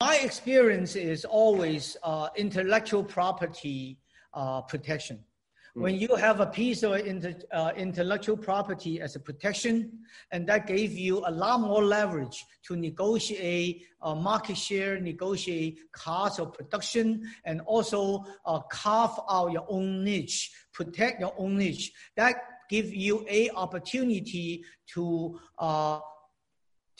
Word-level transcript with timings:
My 0.00 0.18
experience 0.18 0.94
is 0.94 1.24
always 1.24 1.96
uh, 2.04 2.28
intellectual 2.36 3.02
property 3.02 3.98
uh, 4.32 4.60
protection. 4.60 5.24
When 5.74 5.96
you 5.96 6.14
have 6.14 6.38
a 6.40 6.46
piece 6.46 6.84
of 6.84 6.94
inter, 7.06 7.34
uh, 7.52 7.72
intellectual 7.76 8.36
property 8.36 9.00
as 9.00 9.16
a 9.16 9.20
protection, 9.20 9.98
and 10.30 10.48
that 10.48 10.66
gave 10.68 10.92
you 10.92 11.22
a 11.26 11.30
lot 11.30 11.60
more 11.60 11.84
leverage 11.84 12.44
to 12.66 12.76
negotiate 12.76 13.86
uh, 14.00 14.14
market 14.14 14.56
share, 14.56 15.00
negotiate 15.00 15.78
cost 15.92 16.38
of 16.40 16.52
production, 16.52 17.28
and 17.44 17.60
also 17.62 18.24
uh, 18.44 18.60
carve 18.70 19.18
out 19.28 19.52
your 19.52 19.66
own 19.68 20.04
niche, 20.04 20.50
protect 20.72 21.20
your 21.20 21.34
own 21.38 21.58
niche. 21.58 21.92
That 22.16 22.36
give 22.70 22.92
you 22.92 23.24
a 23.28 23.50
opportunity 23.50 24.64
to 24.94 25.38
uh, 25.58 26.00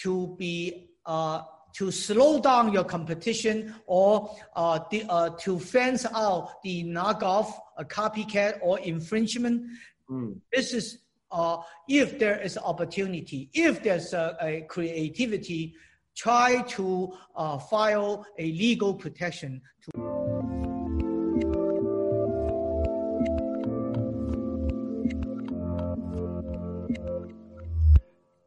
to 0.02 0.36
be 0.38 0.90
uh, 1.06 1.42
to 1.78 1.92
slow 1.92 2.40
down 2.40 2.72
your 2.72 2.82
competition 2.82 3.72
or 3.86 4.36
uh, 4.56 4.80
the, 4.90 5.04
uh, 5.08 5.30
to 5.38 5.60
fence 5.60 6.04
out 6.12 6.60
the 6.64 6.82
knockoff, 6.82 7.52
a 7.76 7.84
copycat 7.84 8.58
or 8.60 8.80
infringement. 8.80 9.64
Mm. 10.10 10.40
This 10.52 10.74
is 10.74 10.98
uh, 11.30 11.58
if 11.88 12.18
there 12.18 12.40
is 12.40 12.58
opportunity, 12.58 13.48
if 13.54 13.82
there's 13.84 14.12
a, 14.12 14.36
a 14.40 14.62
creativity, 14.62 15.74
try 16.16 16.62
to 16.62 17.12
uh, 17.36 17.58
file 17.58 18.26
a 18.38 18.44
legal 18.52 18.92
protection 18.92 19.60
to. 19.84 20.67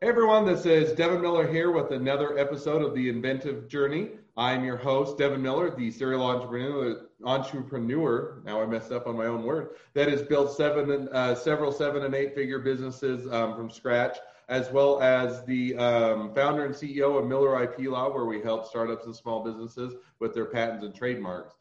Hey 0.03 0.09
everyone, 0.09 0.47
this 0.47 0.65
is 0.65 0.93
Devin 0.93 1.21
Miller 1.21 1.45
here 1.45 1.69
with 1.69 1.91
another 1.91 2.35
episode 2.35 2.81
of 2.81 2.95
The 2.95 3.07
Inventive 3.07 3.67
Journey. 3.67 4.09
I'm 4.35 4.65
your 4.65 4.75
host, 4.75 5.19
Devin 5.19 5.43
Miller, 5.43 5.69
the 5.69 5.91
serial 5.91 6.23
entrepreneur, 6.23 7.05
entrepreneur. 7.23 8.41
Now 8.43 8.63
I 8.63 8.65
messed 8.65 8.91
up 8.91 9.05
on 9.05 9.15
my 9.15 9.27
own 9.27 9.43
word. 9.43 9.75
That 9.93 10.07
has 10.07 10.23
built 10.23 10.57
seven, 10.57 11.07
uh, 11.09 11.35
several 11.35 11.71
seven 11.71 12.01
and 12.01 12.15
eight 12.15 12.33
figure 12.33 12.57
businesses 12.57 13.31
um, 13.31 13.55
from 13.55 13.69
scratch, 13.69 14.17
as 14.49 14.71
well 14.71 14.99
as 15.03 15.45
the 15.45 15.77
um, 15.77 16.33
founder 16.33 16.65
and 16.65 16.73
CEO 16.73 17.19
of 17.19 17.27
Miller 17.27 17.61
IP 17.61 17.81
Law, 17.81 18.11
where 18.11 18.25
we 18.25 18.41
help 18.41 18.65
startups 18.65 19.05
and 19.05 19.15
small 19.15 19.43
businesses 19.43 19.93
with 20.17 20.33
their 20.33 20.45
patents 20.45 20.83
and 20.83 20.95
trademarks. 20.95 21.53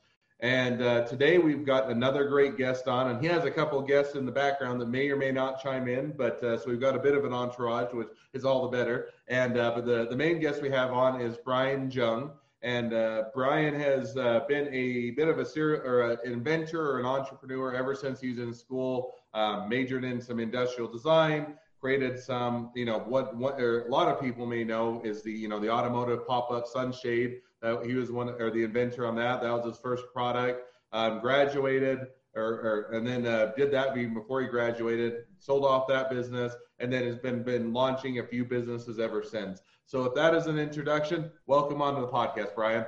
And 0.42 0.80
uh, 0.80 1.04
today 1.04 1.36
we've 1.36 1.66
got 1.66 1.90
another 1.90 2.24
great 2.24 2.56
guest 2.56 2.88
on, 2.88 3.10
and 3.10 3.20
he 3.20 3.26
has 3.28 3.44
a 3.44 3.50
couple 3.50 3.80
guests 3.82 4.14
in 4.14 4.24
the 4.24 4.32
background 4.32 4.80
that 4.80 4.88
may 4.88 5.10
or 5.10 5.16
may 5.16 5.30
not 5.30 5.62
chime 5.62 5.86
in. 5.86 6.14
But 6.16 6.42
uh, 6.42 6.56
so 6.56 6.70
we've 6.70 6.80
got 6.80 6.96
a 6.96 6.98
bit 6.98 7.14
of 7.14 7.26
an 7.26 7.32
entourage, 7.34 7.92
which 7.92 8.08
is 8.32 8.46
all 8.46 8.62
the 8.62 8.74
better. 8.74 9.10
And 9.28 9.58
uh, 9.58 9.72
but 9.74 9.84
the 9.84 10.06
the 10.08 10.16
main 10.16 10.40
guest 10.40 10.62
we 10.62 10.70
have 10.70 10.92
on 10.94 11.20
is 11.20 11.36
Brian 11.44 11.90
Zheng, 11.90 12.30
and 12.62 12.94
uh, 12.94 13.24
Brian 13.34 13.74
has 13.74 14.16
uh, 14.16 14.40
been 14.48 14.68
a 14.72 15.10
bit 15.10 15.28
of 15.28 15.38
a 15.38 15.44
serial 15.44 15.82
or 15.82 16.12
an 16.12 16.18
inventor 16.24 16.90
or 16.90 17.00
an 17.00 17.06
entrepreneur 17.06 17.74
ever 17.74 17.94
since 17.94 18.18
he 18.18 18.30
was 18.30 18.38
in 18.38 18.54
school. 18.54 19.12
Um, 19.34 19.68
majored 19.68 20.04
in 20.04 20.22
some 20.22 20.40
industrial 20.40 20.90
design, 20.90 21.54
created 21.80 22.18
some, 22.18 22.72
you 22.74 22.86
know, 22.86 23.00
what 23.00 23.36
what 23.36 23.60
a 23.60 23.84
lot 23.88 24.08
of 24.08 24.18
people 24.18 24.46
may 24.46 24.64
know 24.64 25.02
is 25.04 25.22
the 25.22 25.32
you 25.32 25.48
know 25.48 25.60
the 25.60 25.70
automotive 25.70 26.26
pop 26.26 26.50
up 26.50 26.66
sunshade 26.66 27.42
that 27.62 27.84
he 27.84 27.94
was 27.94 28.10
one 28.10 28.28
or 28.28 28.50
the 28.50 28.64
inventor 28.64 29.06
on 29.06 29.14
that. 29.16 29.42
That 29.42 29.52
was 29.52 29.64
his 29.64 29.78
first 29.78 30.04
product. 30.12 30.62
Um, 30.92 31.20
graduated 31.20 32.08
or, 32.34 32.42
or, 32.42 32.90
and 32.92 33.06
then 33.06 33.26
uh, 33.26 33.52
did 33.56 33.70
that 33.72 33.94
before 33.94 34.40
he 34.40 34.48
graduated. 34.48 35.24
Sold 35.38 35.64
off 35.64 35.86
that 35.88 36.10
business 36.10 36.54
and 36.78 36.92
then 36.92 37.04
has 37.04 37.16
been 37.16 37.42
been 37.42 37.72
launching 37.72 38.18
a 38.18 38.26
few 38.26 38.44
businesses 38.44 38.98
ever 38.98 39.22
since. 39.22 39.62
So 39.86 40.04
if 40.04 40.14
that 40.14 40.34
is 40.34 40.46
an 40.46 40.58
introduction, 40.58 41.30
welcome 41.46 41.82
onto 41.82 42.00
the 42.00 42.08
podcast, 42.08 42.54
Brian. 42.54 42.84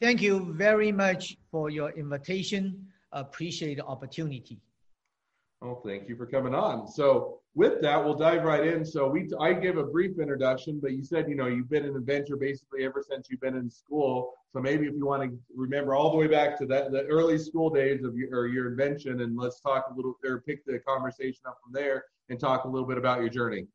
Thank 0.00 0.20
you 0.20 0.52
very 0.54 0.90
much 0.90 1.36
for 1.50 1.70
your 1.70 1.90
invitation. 1.90 2.86
Appreciate 3.12 3.76
the 3.76 3.84
opportunity. 3.84 4.60
Oh, 5.60 5.80
thank 5.86 6.08
you 6.08 6.16
for 6.16 6.26
coming 6.26 6.54
on. 6.54 6.88
So 6.88 7.41
with 7.54 7.82
that, 7.82 8.02
we'll 8.02 8.14
dive 8.14 8.44
right 8.44 8.66
in. 8.66 8.84
So 8.84 9.08
we, 9.08 9.28
I 9.38 9.52
gave 9.52 9.76
a 9.76 9.84
brief 9.84 10.18
introduction, 10.18 10.80
but 10.80 10.92
you 10.92 11.04
said, 11.04 11.28
you 11.28 11.34
know, 11.34 11.46
you've 11.46 11.68
been 11.68 11.84
an 11.84 11.94
inventor 11.94 12.36
basically 12.36 12.84
ever 12.84 13.04
since 13.06 13.28
you've 13.28 13.42
been 13.42 13.56
in 13.56 13.68
school. 13.68 14.32
So 14.54 14.60
maybe 14.60 14.86
if 14.86 14.94
you 14.94 15.04
want 15.04 15.22
to 15.22 15.38
remember 15.54 15.94
all 15.94 16.10
the 16.10 16.16
way 16.16 16.28
back 16.28 16.58
to 16.60 16.66
that, 16.66 16.92
the 16.92 17.02
early 17.04 17.38
school 17.38 17.68
days 17.68 18.04
of 18.04 18.16
your, 18.16 18.46
your 18.46 18.70
invention, 18.70 19.20
and 19.20 19.36
let's 19.36 19.60
talk 19.60 19.86
a 19.90 19.94
little, 19.94 20.16
or 20.24 20.40
pick 20.40 20.64
the 20.64 20.78
conversation 20.78 21.42
up 21.46 21.58
from 21.62 21.72
there 21.72 22.04
and 22.30 22.40
talk 22.40 22.64
a 22.64 22.68
little 22.68 22.88
bit 22.88 22.96
about 22.96 23.20
your 23.20 23.28
journey. 23.28 23.66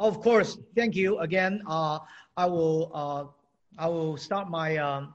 Of 0.00 0.20
course. 0.20 0.58
Thank 0.74 0.96
you 0.96 1.18
again. 1.18 1.62
Uh, 1.66 2.00
I 2.36 2.46
will, 2.46 2.90
uh, 2.92 3.24
I 3.78 3.86
will 3.86 4.16
start 4.16 4.50
my, 4.50 4.78
um, 4.78 5.14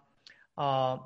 uh, 0.58 0.98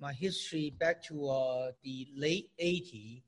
my 0.00 0.12
history 0.12 0.74
back 0.78 1.02
to 1.04 1.28
uh, 1.28 1.70
the 1.82 2.08
late 2.14 2.50
80s 2.62 3.22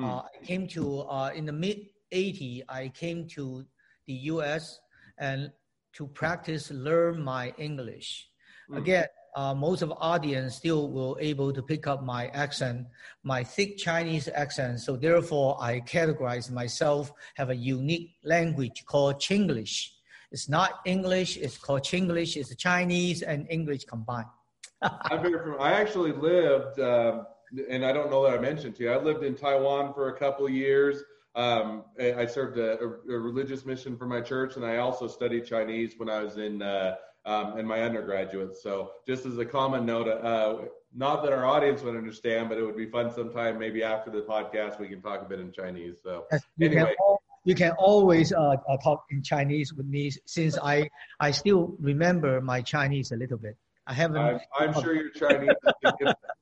Mm. 0.00 0.08
Uh, 0.08 0.22
I 0.22 0.44
came 0.44 0.66
to 0.68 1.00
uh, 1.02 1.30
in 1.34 1.44
the 1.44 1.52
mid 1.52 1.86
80s. 2.12 2.62
I 2.68 2.88
came 2.88 3.28
to 3.36 3.64
the 4.06 4.14
U.S. 4.34 4.80
and 5.18 5.52
to 5.94 6.06
practice 6.06 6.70
learn 6.70 7.22
my 7.22 7.52
English. 7.58 8.28
Mm. 8.70 8.78
Again, 8.78 9.06
uh, 9.36 9.54
most 9.54 9.82
of 9.82 9.90
the 9.90 9.96
audience 9.96 10.56
still 10.56 10.90
will 10.90 11.16
able 11.20 11.52
to 11.52 11.62
pick 11.62 11.86
up 11.86 12.02
my 12.02 12.28
accent, 12.28 12.86
my 13.22 13.44
thick 13.44 13.76
Chinese 13.76 14.28
accent. 14.34 14.80
So 14.80 14.96
therefore, 14.96 15.56
I 15.60 15.80
categorize 15.80 16.50
myself 16.50 17.12
have 17.34 17.50
a 17.50 17.56
unique 17.56 18.16
language 18.24 18.84
called 18.86 19.20
Chinglish. 19.20 19.90
It's 20.32 20.48
not 20.48 20.80
English. 20.84 21.36
It's 21.36 21.58
called 21.58 21.82
Chinglish. 21.82 22.36
It's 22.36 22.54
Chinese 22.56 23.22
and 23.22 23.46
English 23.50 23.84
combined. 23.84 24.26
I 24.82 25.72
actually 25.74 26.12
lived. 26.12 26.80
Um, 26.80 27.26
and 27.68 27.84
I 27.84 27.92
don't 27.92 28.10
know 28.10 28.22
that 28.24 28.38
I 28.38 28.40
mentioned 28.40 28.76
to 28.76 28.84
you, 28.84 28.92
I 28.92 28.98
lived 28.98 29.24
in 29.24 29.34
Taiwan 29.34 29.92
for 29.94 30.08
a 30.08 30.18
couple 30.18 30.46
of 30.46 30.52
years. 30.52 31.02
Um, 31.34 31.84
I 32.00 32.26
served 32.26 32.58
a, 32.58 32.78
a, 32.80 32.86
religious 32.86 33.64
mission 33.64 33.96
for 33.96 34.06
my 34.06 34.20
church, 34.20 34.56
and 34.56 34.64
I 34.64 34.78
also 34.78 35.06
studied 35.06 35.46
Chinese 35.46 35.94
when 35.96 36.10
I 36.10 36.22
was 36.22 36.38
in 36.38 36.60
uh, 36.60 36.96
um, 37.24 37.58
in 37.58 37.66
my 37.66 37.82
undergraduate. 37.82 38.56
So, 38.56 38.92
just 39.06 39.26
as 39.26 39.38
a 39.38 39.44
common 39.44 39.86
note, 39.86 40.08
uh, 40.08 40.64
not 40.92 41.22
that 41.22 41.32
our 41.32 41.46
audience 41.46 41.82
would 41.82 41.96
understand, 41.96 42.48
but 42.48 42.58
it 42.58 42.64
would 42.64 42.76
be 42.76 42.86
fun 42.86 43.12
sometime, 43.12 43.58
maybe 43.58 43.82
after 43.82 44.10
the 44.10 44.22
podcast, 44.22 44.80
we 44.80 44.88
can 44.88 45.00
talk 45.00 45.22
a 45.22 45.24
bit 45.24 45.38
in 45.38 45.52
Chinese. 45.52 45.98
So, 46.02 46.26
yes, 46.32 46.42
you 46.56 46.66
anyway. 46.66 46.84
Can 46.86 46.94
all, 46.98 47.22
you 47.44 47.54
can 47.54 47.72
always 47.78 48.32
uh, 48.32 48.56
uh, 48.68 48.76
talk 48.78 49.04
in 49.10 49.22
Chinese 49.22 49.72
with 49.72 49.86
me, 49.86 50.10
since 50.26 50.58
I 50.58 50.90
I 51.20 51.30
still 51.30 51.76
remember 51.78 52.40
my 52.40 52.60
Chinese 52.60 53.12
a 53.12 53.16
little 53.16 53.38
bit. 53.38 53.56
I 53.86 53.94
haven't. 53.94 54.18
I'm, 54.18 54.40
I'm 54.58 54.72
sure 54.74 54.94
your 54.94 55.10
Chinese. 55.10 55.50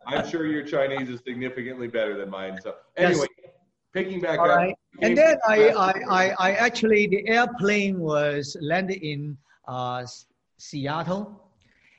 I'm 0.09 0.29
sure 0.29 0.47
your 0.47 0.63
Chinese 0.63 1.09
is 1.09 1.21
significantly 1.27 1.89
better 1.89 2.17
than 2.17 2.31
mine. 2.31 2.59
So 2.63 2.75
anyway, 2.97 3.27
yes. 3.45 3.53
picking 3.93 4.21
back 4.21 4.39
All 4.39 4.51
up. 4.51 4.57
Right. 4.57 4.75
And 5.01 5.17
then 5.17 5.37
I, 5.47 5.69
I, 5.69 5.93
I, 6.09 6.35
I, 6.39 6.53
actually 6.53 7.07
the 7.07 7.29
airplane 7.29 8.01
was 8.01 8.57
landed 8.61 9.03
in 9.03 9.37
uh, 9.69 10.07
Seattle, 10.57 11.51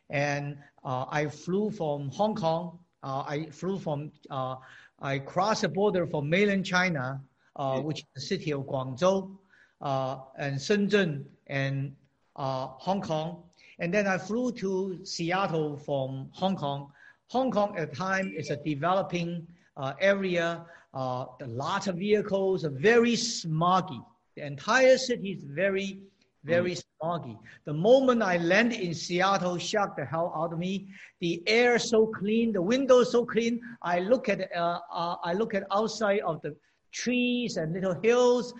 and 0.10 0.58
uh, 0.84 1.06
I 1.10 1.28
flew 1.28 1.70
from 1.70 2.10
Hong 2.10 2.36
Kong. 2.36 2.80
Uh, 3.04 3.24
I 3.28 3.48
flew 3.52 3.80
from. 3.80 4.12
Uh, 4.30 4.56
I 5.02 5.20
crossed 5.20 5.62
the 5.62 5.70
border 5.70 6.06
from 6.06 6.30
mainland 6.30 6.66
China, 6.66 7.22
uh, 7.56 7.80
which 7.80 8.00
is 8.00 8.06
the 8.16 8.22
city 8.22 8.52
of 8.52 8.62
Guangzhou, 8.62 9.38
uh, 9.82 10.18
and 10.38 10.58
Shenzhen, 10.58 11.24
and 11.48 11.96
Hong 12.36 13.02
Kong 13.02 13.44
and 13.80 13.94
then 13.94 14.08
I 14.08 14.18
flew 14.18 14.52
to 14.54 15.00
Seattle 15.04 15.78
from 15.78 16.30
Hong 16.34 16.56
Kong. 16.56 16.92
Hong 17.30 17.52
Kong 17.52 17.78
at 17.78 17.92
the 17.92 17.96
time 17.96 18.34
is 18.36 18.50
a 18.50 18.58
developing 18.58 19.46
uh, 19.78 19.94
area. 20.02 20.66
Uh, 20.96 21.26
a 21.42 21.48
lot 21.48 21.86
of 21.88 21.96
vehicles, 21.98 22.64
very 22.64 23.14
smoggy. 23.14 24.04
The 24.36 24.46
entire 24.46 24.98
city 24.98 25.34
is 25.34 25.44
very, 25.44 26.02
very 26.44 26.72
mm. 26.72 26.84
smoggy. 27.04 27.38
The 27.66 27.74
moment 27.74 28.24
I 28.24 28.38
landed 28.38 28.80
in 28.80 28.96
Seattle, 28.96 29.60
shocked 29.60 29.98
the 29.98 30.06
hell 30.06 30.34
out 30.36 30.54
of 30.54 30.58
me. 30.58 30.88
The 31.20 31.44
air 31.46 31.78
so 31.78 32.08
clean, 32.08 32.52
the 32.52 32.64
windows 32.64 33.12
so 33.12 33.24
clean. 33.26 33.62
I 33.84 34.00
look 34.00 34.28
at 34.28 34.50
uh, 34.56 34.80
uh, 34.92 35.18
I 35.24 35.34
look 35.34 35.54
at 35.54 35.66
outside 35.72 36.22
of 36.22 36.42
the 36.42 36.56
trees 36.92 37.58
and 37.58 37.74
little 37.74 37.94
hills, 38.02 38.56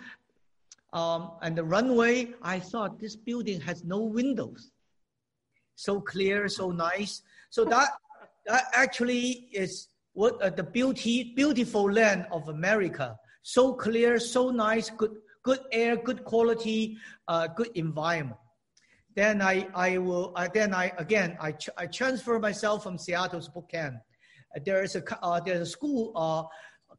um, 0.92 1.32
and 1.42 1.58
the 1.58 1.64
runway. 1.64 2.34
I 2.40 2.60
thought 2.60 3.00
this 3.00 3.16
building 3.16 3.60
has 3.62 3.82
no 3.82 3.98
windows 3.98 4.70
so 5.74 6.00
clear, 6.00 6.48
so 6.48 6.70
nice. 6.70 7.22
So 7.48 7.64
that 7.64 7.88
actually 8.48 9.48
is 9.52 9.88
what 10.12 10.40
uh, 10.42 10.50
the 10.50 10.62
beauty, 10.62 11.32
beautiful 11.36 11.90
land 11.90 12.26
of 12.32 12.48
America. 12.48 13.16
So 13.42 13.74
clear, 13.74 14.18
so 14.18 14.50
nice, 14.50 14.90
good, 14.90 15.12
good 15.42 15.60
air, 15.72 15.96
good 15.96 16.24
quality, 16.24 16.98
uh, 17.28 17.46
good 17.48 17.70
environment. 17.74 18.36
Then 19.14 19.42
I, 19.42 19.66
I 19.74 19.98
will, 19.98 20.32
uh, 20.36 20.48
then 20.52 20.74
I 20.74 20.92
again, 20.98 21.36
I, 21.40 21.52
ch- 21.52 21.70
I 21.76 21.86
transfer 21.86 22.38
myself 22.38 22.82
from 22.82 22.98
Seattle 22.98 23.40
to 23.40 23.44
Spokane. 23.44 24.00
There 24.64 24.82
is 24.82 24.96
a 24.96 25.24
uh, 25.24 25.40
there's 25.40 25.60
a 25.60 25.70
school 25.70 26.12
uh, 26.16 26.42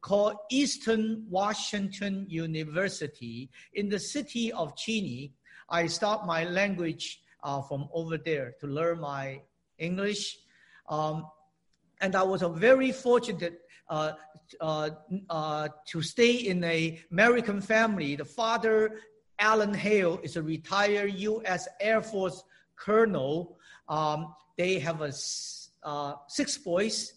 called 0.00 0.36
Eastern 0.50 1.26
Washington 1.28 2.26
University 2.28 3.50
in 3.74 3.88
the 3.88 3.98
city 3.98 4.52
of 4.52 4.76
Cheney. 4.76 5.32
I 5.68 5.86
start 5.86 6.26
my 6.26 6.44
language 6.44 7.22
uh, 7.42 7.62
from 7.62 7.88
over 7.92 8.18
there 8.18 8.54
to 8.60 8.66
learn 8.66 9.00
my 9.00 9.42
English. 9.78 10.38
Um, 10.92 11.26
and 12.02 12.14
I 12.14 12.22
was 12.22 12.42
a 12.42 12.50
very 12.50 12.92
fortunate 12.92 13.60
uh, 13.88 14.12
uh, 14.60 14.90
uh, 15.30 15.68
to 15.86 16.02
stay 16.02 16.32
in 16.32 16.62
a 16.64 17.00
American 17.10 17.62
family. 17.62 18.14
The 18.16 18.26
father, 18.26 19.00
Alan 19.38 19.72
Hale, 19.72 20.20
is 20.22 20.36
a 20.36 20.42
retired 20.42 21.14
U.S. 21.14 21.66
Air 21.80 22.02
Force 22.02 22.44
colonel. 22.76 23.56
Um, 23.88 24.34
they 24.58 24.78
have 24.80 25.00
a 25.00 25.12
uh, 25.82 26.14
six 26.28 26.58
boys. 26.58 27.14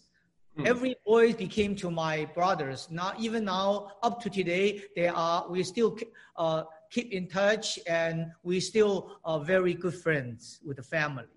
Mm. 0.58 0.66
Every 0.66 0.96
boy 1.04 1.34
became 1.34 1.76
to 1.76 1.90
my 1.90 2.24
brothers. 2.34 2.88
Now, 2.90 3.12
even 3.18 3.44
now, 3.44 3.90
up 4.02 4.22
to 4.22 4.30
today, 4.30 4.82
they 4.96 5.08
are. 5.08 5.46
We 5.50 5.62
still 5.64 5.98
uh, 6.36 6.62
keep 6.90 7.12
in 7.12 7.28
touch, 7.28 7.78
and 7.86 8.32
we 8.42 8.58
still 8.60 9.18
are 9.22 9.40
very 9.40 9.74
good 9.74 9.94
friends 9.94 10.60
with 10.64 10.78
the 10.78 10.82
family. 10.82 11.35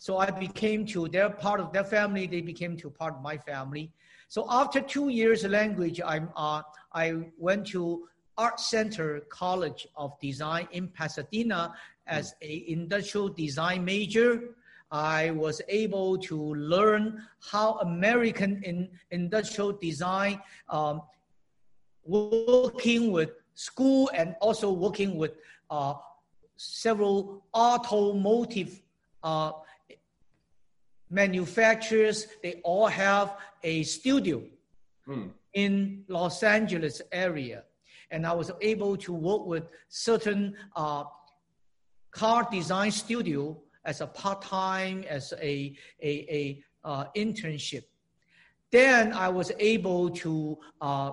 So 0.00 0.16
I 0.16 0.30
became 0.30 0.86
to 0.86 1.08
their 1.08 1.28
part 1.28 1.60
of 1.60 1.74
their 1.74 1.84
family. 1.84 2.26
They 2.26 2.40
became 2.40 2.74
to 2.78 2.88
part 2.88 3.16
of 3.16 3.20
my 3.20 3.36
family. 3.36 3.92
So 4.28 4.46
after 4.48 4.80
two 4.80 5.10
years 5.10 5.44
language, 5.44 6.00
I'm, 6.02 6.30
uh, 6.34 6.62
I 6.94 7.24
went 7.36 7.66
to 7.74 8.08
Art 8.38 8.60
Center 8.60 9.20
College 9.28 9.86
of 9.96 10.18
Design 10.18 10.68
in 10.72 10.88
Pasadena 10.88 11.74
as 12.06 12.34
a 12.40 12.64
industrial 12.66 13.28
design 13.28 13.84
major. 13.84 14.56
I 14.90 15.32
was 15.32 15.60
able 15.68 16.16
to 16.30 16.54
learn 16.54 17.22
how 17.50 17.74
American 17.80 18.62
in 18.62 18.88
industrial 19.10 19.72
design, 19.72 20.40
um, 20.70 21.02
working 22.06 23.12
with 23.12 23.32
school 23.52 24.10
and 24.14 24.34
also 24.40 24.72
working 24.72 25.18
with 25.18 25.32
uh, 25.68 25.92
several 26.56 27.44
automotive 27.54 28.80
uh, 29.22 29.52
manufacturers, 31.10 32.26
they 32.42 32.60
all 32.64 32.86
have 32.86 33.36
a 33.62 33.82
studio 33.82 34.42
mm. 35.06 35.30
in 35.54 36.04
Los 36.08 36.42
Angeles 36.42 37.02
area. 37.12 37.64
And 38.10 38.26
I 38.26 38.32
was 38.32 38.50
able 38.60 38.96
to 38.98 39.12
work 39.12 39.46
with 39.46 39.64
certain 39.88 40.56
uh, 40.74 41.04
car 42.10 42.48
design 42.50 42.90
studio 42.90 43.60
as 43.84 44.00
a 44.00 44.06
part-time, 44.06 45.04
as 45.08 45.32
a, 45.40 45.76
a, 46.02 46.08
a 46.08 46.64
uh, 46.84 47.04
internship. 47.16 47.84
Then 48.70 49.12
I 49.12 49.28
was 49.28 49.50
able 49.58 50.10
to 50.10 50.58
uh, 50.80 51.12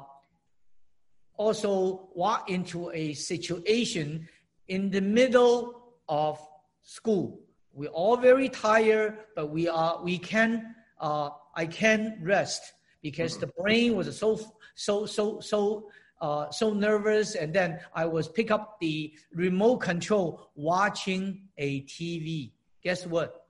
also 1.35 2.09
walk 2.13 2.49
into 2.49 2.91
a 2.91 3.13
situation 3.13 4.27
in 4.67 4.89
the 4.89 5.01
middle 5.01 5.93
of 6.07 6.39
school 6.83 7.39
we're 7.77 7.89
all 7.89 8.17
very 8.17 8.49
tired, 8.49 9.19
but 9.35 9.51
we 9.51 9.67
are 9.67 10.01
we 10.03 10.17
can 10.17 10.75
uh, 10.99 11.29
I 11.55 11.67
can 11.67 12.17
rest 12.23 12.73
because 13.03 13.37
the 13.37 13.47
brain 13.47 13.95
was 13.95 14.17
so 14.17 14.39
so 14.73 15.05
so 15.05 15.39
so 15.39 15.89
uh, 16.19 16.49
so 16.49 16.73
nervous, 16.73 17.35
and 17.35 17.53
then 17.53 17.79
I 17.93 18.05
was 18.05 18.27
pick 18.27 18.49
up 18.49 18.79
the 18.81 19.13
remote 19.31 19.77
control 19.77 20.49
watching 20.55 21.49
a 21.59 21.83
TV. 21.83 22.51
Guess 22.83 23.05
what? 23.05 23.45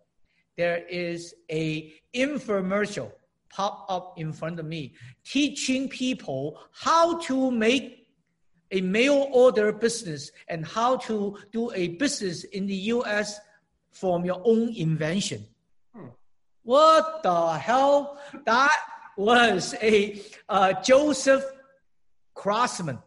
There 0.57 0.83
is 0.89 1.33
a 1.49 1.93
infomercial 2.13 3.13
pop 3.49 3.85
up 3.87 4.15
in 4.17 4.33
front 4.33 4.59
of 4.59 4.65
me 4.65 4.93
teaching 5.23 5.87
people 5.87 6.59
how 6.73 7.17
to 7.19 7.49
make 7.49 8.07
a 8.71 8.81
mail 8.81 9.29
order 9.31 9.71
business 9.71 10.31
and 10.49 10.65
how 10.65 10.97
to 10.97 11.37
do 11.53 11.71
a 11.73 11.87
business 11.95 12.43
in 12.43 12.65
the 12.67 12.75
US 12.91 13.39
from 13.91 14.25
your 14.25 14.41
own 14.43 14.73
invention. 14.75 15.45
Hmm. 15.95 16.07
What 16.63 17.23
the 17.23 17.57
hell? 17.57 18.19
That 18.45 18.77
was 19.17 19.73
a 19.81 20.21
uh, 20.47 20.73
Joseph 20.83 21.43
Cossman, 22.35 23.01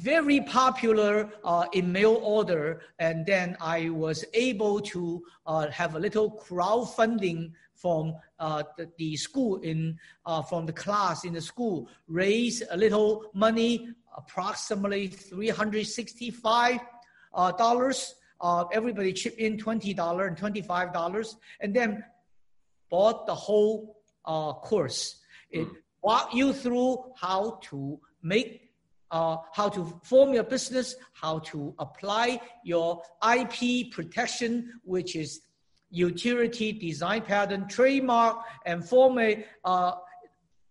very 0.00 0.40
popular 0.40 1.30
uh, 1.44 1.66
in 1.72 1.92
mail 1.92 2.18
order. 2.22 2.80
And 2.98 3.26
then 3.26 3.56
I 3.60 3.90
was 3.90 4.24
able 4.32 4.80
to 4.80 5.22
uh, 5.46 5.70
have 5.70 5.94
a 5.94 5.98
little 5.98 6.30
crowdfunding 6.30 7.52
from 7.74 8.14
uh, 8.38 8.62
the, 8.78 8.88
the, 8.96 9.16
school 9.16 9.56
in 9.58 9.98
uh, 10.24 10.42
from 10.42 10.64
the 10.64 10.72
class 10.72 11.24
in 11.24 11.34
the 11.34 11.40
school, 11.42 11.88
raise 12.08 12.62
a 12.70 12.76
little 12.76 13.30
money, 13.34 13.90
approximately 14.16 15.08
three 15.08 15.50
hundred 15.50 15.86
sixty-five 15.86 16.80
uh, 17.34 17.52
dollars 17.52 18.14
uh, 18.40 18.64
everybody 18.72 19.12
chip 19.12 19.36
in 19.38 19.56
$20 19.56 20.26
and 20.26 20.36
$25 20.36 21.36
and 21.60 21.74
then 21.74 22.04
bought 22.90 23.26
the 23.26 23.34
whole 23.34 23.96
uh, 24.24 24.52
course. 24.52 25.16
It 25.50 25.66
mm. 25.66 25.74
walk 26.02 26.34
you 26.34 26.52
through 26.52 27.12
how 27.16 27.60
to 27.64 27.98
make, 28.22 28.70
uh, 29.10 29.38
how 29.52 29.68
to 29.70 30.00
form 30.02 30.34
your 30.34 30.44
business, 30.44 30.96
how 31.12 31.38
to 31.40 31.74
apply 31.78 32.40
your 32.64 33.02
IP 33.36 33.90
protection, 33.92 34.80
which 34.84 35.16
is 35.16 35.40
utility, 35.90 36.72
design 36.72 37.22
pattern, 37.22 37.68
trademark, 37.68 38.38
and 38.64 38.86
form 38.86 39.18
a 39.18 39.44
uh, 39.64 39.92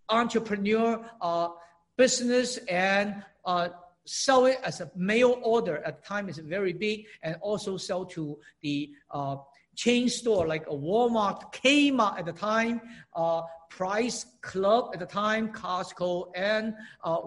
entrepreneur 0.10 1.04
uh, 1.22 1.50
business 1.98 2.58
and 2.70 3.24
uh, 3.46 3.70
sell 4.06 4.46
it 4.46 4.60
as 4.64 4.82
a 4.82 4.92
mail 4.96 5.40
order 5.44 5.78
at 5.86 6.02
the 6.02 6.08
time 6.08 6.30
is 6.30 6.38
very 6.38 6.74
big 6.74 7.06
and 7.24 7.36
also 7.42 7.78
sell 7.78 8.06
to 8.06 8.38
the 8.62 8.92
uh, 9.12 9.36
chain 9.76 10.08
store 10.10 10.48
like 10.48 10.66
a 10.68 10.74
Walmart, 10.74 11.54
Kmart 11.54 12.20
at 12.20 12.26
the 12.26 12.34
time, 12.34 12.82
uh, 13.16 13.42
Price 13.70 14.26
Club 14.42 14.92
at 14.94 15.00
the 15.00 15.06
time, 15.06 15.52
Costco, 15.52 16.32
and 16.36 16.74
uh, 17.04 17.20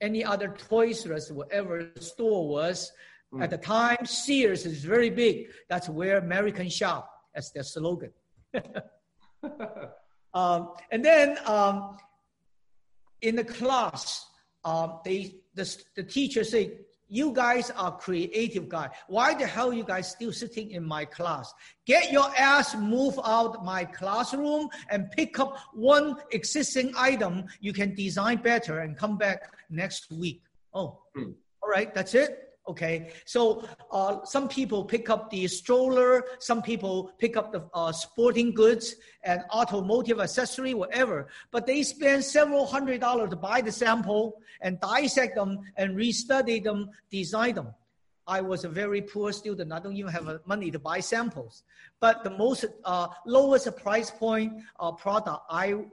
any 0.00 0.24
other 0.24 0.48
Toys 0.56 1.06
R 1.06 1.14
Us, 1.14 1.30
whatever 1.30 1.90
store 1.98 2.48
was. 2.48 2.92
Mm. 3.32 3.42
At 3.42 3.50
the 3.50 3.58
time, 3.58 4.04
Sears 4.04 4.66
is 4.66 4.84
very 4.84 5.10
big. 5.10 5.48
That's 5.68 5.88
where 5.88 6.18
American 6.18 6.68
shop 6.68 7.10
as 7.34 7.50
their 7.52 7.62
slogan. 7.62 8.12
um, 10.34 10.72
and 10.90 11.04
then 11.04 11.38
um, 11.46 11.96
in 13.22 13.36
the 13.36 13.44
class, 13.44 14.26
um, 14.64 15.00
they 15.04 15.39
the, 15.54 15.76
the 15.96 16.02
teacher 16.02 16.44
say, 16.44 16.72
you 17.10 17.32
guys 17.32 17.72
are 17.72 17.96
creative 17.98 18.68
guy. 18.68 18.88
Why 19.08 19.34
the 19.34 19.46
hell 19.46 19.72
you 19.72 19.82
guys 19.82 20.08
still 20.08 20.32
sitting 20.32 20.70
in 20.70 20.84
my 20.84 21.04
class? 21.04 21.52
Get 21.84 22.12
your 22.12 22.30
ass 22.38 22.76
move 22.76 23.18
out 23.24 23.64
my 23.64 23.84
classroom 23.84 24.68
and 24.90 25.10
pick 25.10 25.40
up 25.40 25.58
one 25.74 26.16
existing 26.30 26.92
item 26.96 27.46
you 27.60 27.72
can 27.72 27.96
design 27.96 28.38
better 28.38 28.78
and 28.78 28.96
come 28.96 29.18
back 29.18 29.52
next 29.68 30.12
week. 30.12 30.42
Oh, 30.72 31.00
mm. 31.16 31.34
all 31.60 31.68
right, 31.68 31.92
that's 31.92 32.14
it. 32.14 32.49
Okay, 32.70 33.10
so 33.24 33.64
uh, 33.90 34.24
some 34.24 34.46
people 34.46 34.84
pick 34.84 35.10
up 35.10 35.28
the 35.28 35.48
stroller, 35.48 36.22
some 36.38 36.62
people 36.62 37.10
pick 37.18 37.36
up 37.36 37.50
the 37.50 37.68
uh, 37.74 37.90
sporting 37.90 38.54
goods 38.54 38.94
and 39.24 39.42
automotive 39.52 40.20
accessory, 40.20 40.72
whatever. 40.72 41.26
But 41.50 41.66
they 41.66 41.82
spend 41.82 42.24
several 42.24 42.64
hundred 42.64 43.00
dollars 43.00 43.30
to 43.30 43.36
buy 43.36 43.60
the 43.60 43.72
sample 43.72 44.40
and 44.60 44.78
dissect 44.78 45.34
them 45.34 45.58
and 45.76 45.96
restudy 45.96 46.62
them, 46.62 46.90
design 47.10 47.56
them. 47.56 47.74
I 48.28 48.40
was 48.40 48.64
a 48.64 48.68
very 48.68 49.02
poor 49.02 49.32
student. 49.32 49.72
I 49.72 49.80
don't 49.80 49.96
even 49.96 50.12
have 50.12 50.38
money 50.46 50.70
to 50.70 50.78
buy 50.78 51.00
samples. 51.00 51.64
But 51.98 52.22
the 52.22 52.30
most 52.30 52.66
uh, 52.84 53.08
lowest 53.26 53.76
price 53.78 54.12
point 54.12 54.62
uh, 54.78 54.92
product 54.92 55.42
I 55.50 55.86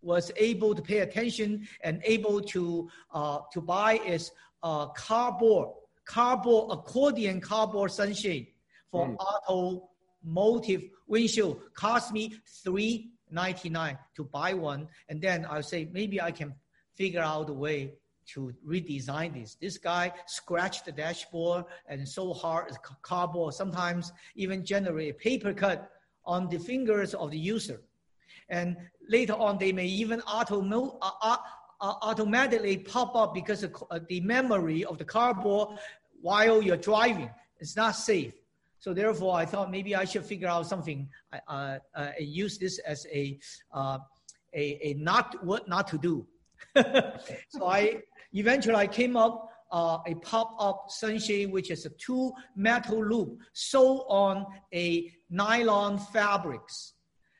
was 0.00 0.32
able 0.36 0.74
to 0.74 0.80
pay 0.80 1.00
attention 1.00 1.68
and 1.82 2.00
able 2.02 2.40
to 2.40 2.88
uh, 3.12 3.40
to 3.52 3.60
buy 3.60 3.98
is 4.06 4.32
uh, 4.62 4.86
cardboard 4.86 5.68
cardboard 6.04 6.78
accordion 6.78 7.40
cardboard 7.40 7.90
sunshade 7.90 8.48
for 8.90 9.08
mm. 9.08 9.16
automotive 9.48 10.82
windshield 11.06 11.60
cost 11.74 12.12
me 12.12 12.34
three 12.62 13.10
ninety 13.30 13.68
nine 13.68 13.98
to 14.14 14.24
buy 14.24 14.54
one, 14.54 14.88
and 15.08 15.20
then 15.20 15.46
I'll 15.48 15.62
say 15.62 15.88
maybe 15.92 16.20
I 16.20 16.30
can 16.30 16.54
figure 16.94 17.22
out 17.22 17.50
a 17.50 17.52
way 17.52 17.94
to 18.26 18.54
redesign 18.66 19.34
this. 19.34 19.56
This 19.60 19.76
guy 19.76 20.12
scratched 20.26 20.86
the 20.86 20.92
dashboard 20.92 21.64
and 21.88 22.08
so 22.08 22.32
hard 22.32 22.72
cardboard, 23.02 23.54
sometimes 23.54 24.12
even 24.34 24.64
generate 24.64 25.10
a 25.10 25.14
paper 25.14 25.52
cut 25.52 25.90
on 26.24 26.48
the 26.48 26.58
fingers 26.58 27.12
of 27.14 27.30
the 27.30 27.38
user. 27.38 27.82
And 28.48 28.76
later 29.08 29.34
on, 29.34 29.58
they 29.58 29.72
may 29.72 29.86
even 29.86 30.20
auto, 30.22 30.62
uh, 31.02 31.10
uh, 31.20 31.36
automatically 32.02 32.78
pop 32.78 33.14
up 33.14 33.34
because 33.34 33.64
uh, 33.64 33.98
the 34.08 34.20
memory 34.20 34.84
of 34.84 34.98
the 34.98 35.04
cardboard 35.04 35.78
while 36.20 36.62
you're 36.62 36.76
driving. 36.76 37.30
It's 37.60 37.76
not 37.76 37.92
safe. 37.96 38.34
So 38.78 38.92
therefore, 38.92 39.34
I 39.36 39.46
thought 39.46 39.70
maybe 39.70 39.94
I 39.96 40.04
should 40.04 40.24
figure 40.24 40.48
out 40.48 40.66
something. 40.66 41.08
Uh, 41.48 41.78
uh, 41.94 42.10
use 42.18 42.58
this 42.58 42.78
as 42.80 43.06
a, 43.12 43.38
uh, 43.72 43.98
a, 44.54 44.88
a 44.88 44.94
not 44.94 45.42
what 45.44 45.68
not 45.68 45.86
to 45.88 45.98
do. 45.98 46.26
so 47.48 47.66
I 47.66 48.02
eventually 48.32 48.74
I 48.74 48.86
came 48.86 49.16
up 49.16 49.48
uh, 49.72 49.98
a 50.06 50.14
pop-up 50.16 50.86
sunshade, 50.88 51.50
which 51.50 51.70
is 51.70 51.84
a 51.86 51.90
two 51.90 52.32
metal 52.56 53.04
loop 53.04 53.38
sewn 53.52 53.98
on 54.08 54.46
a 54.72 55.10
nylon 55.30 55.98
fabrics. 55.98 56.93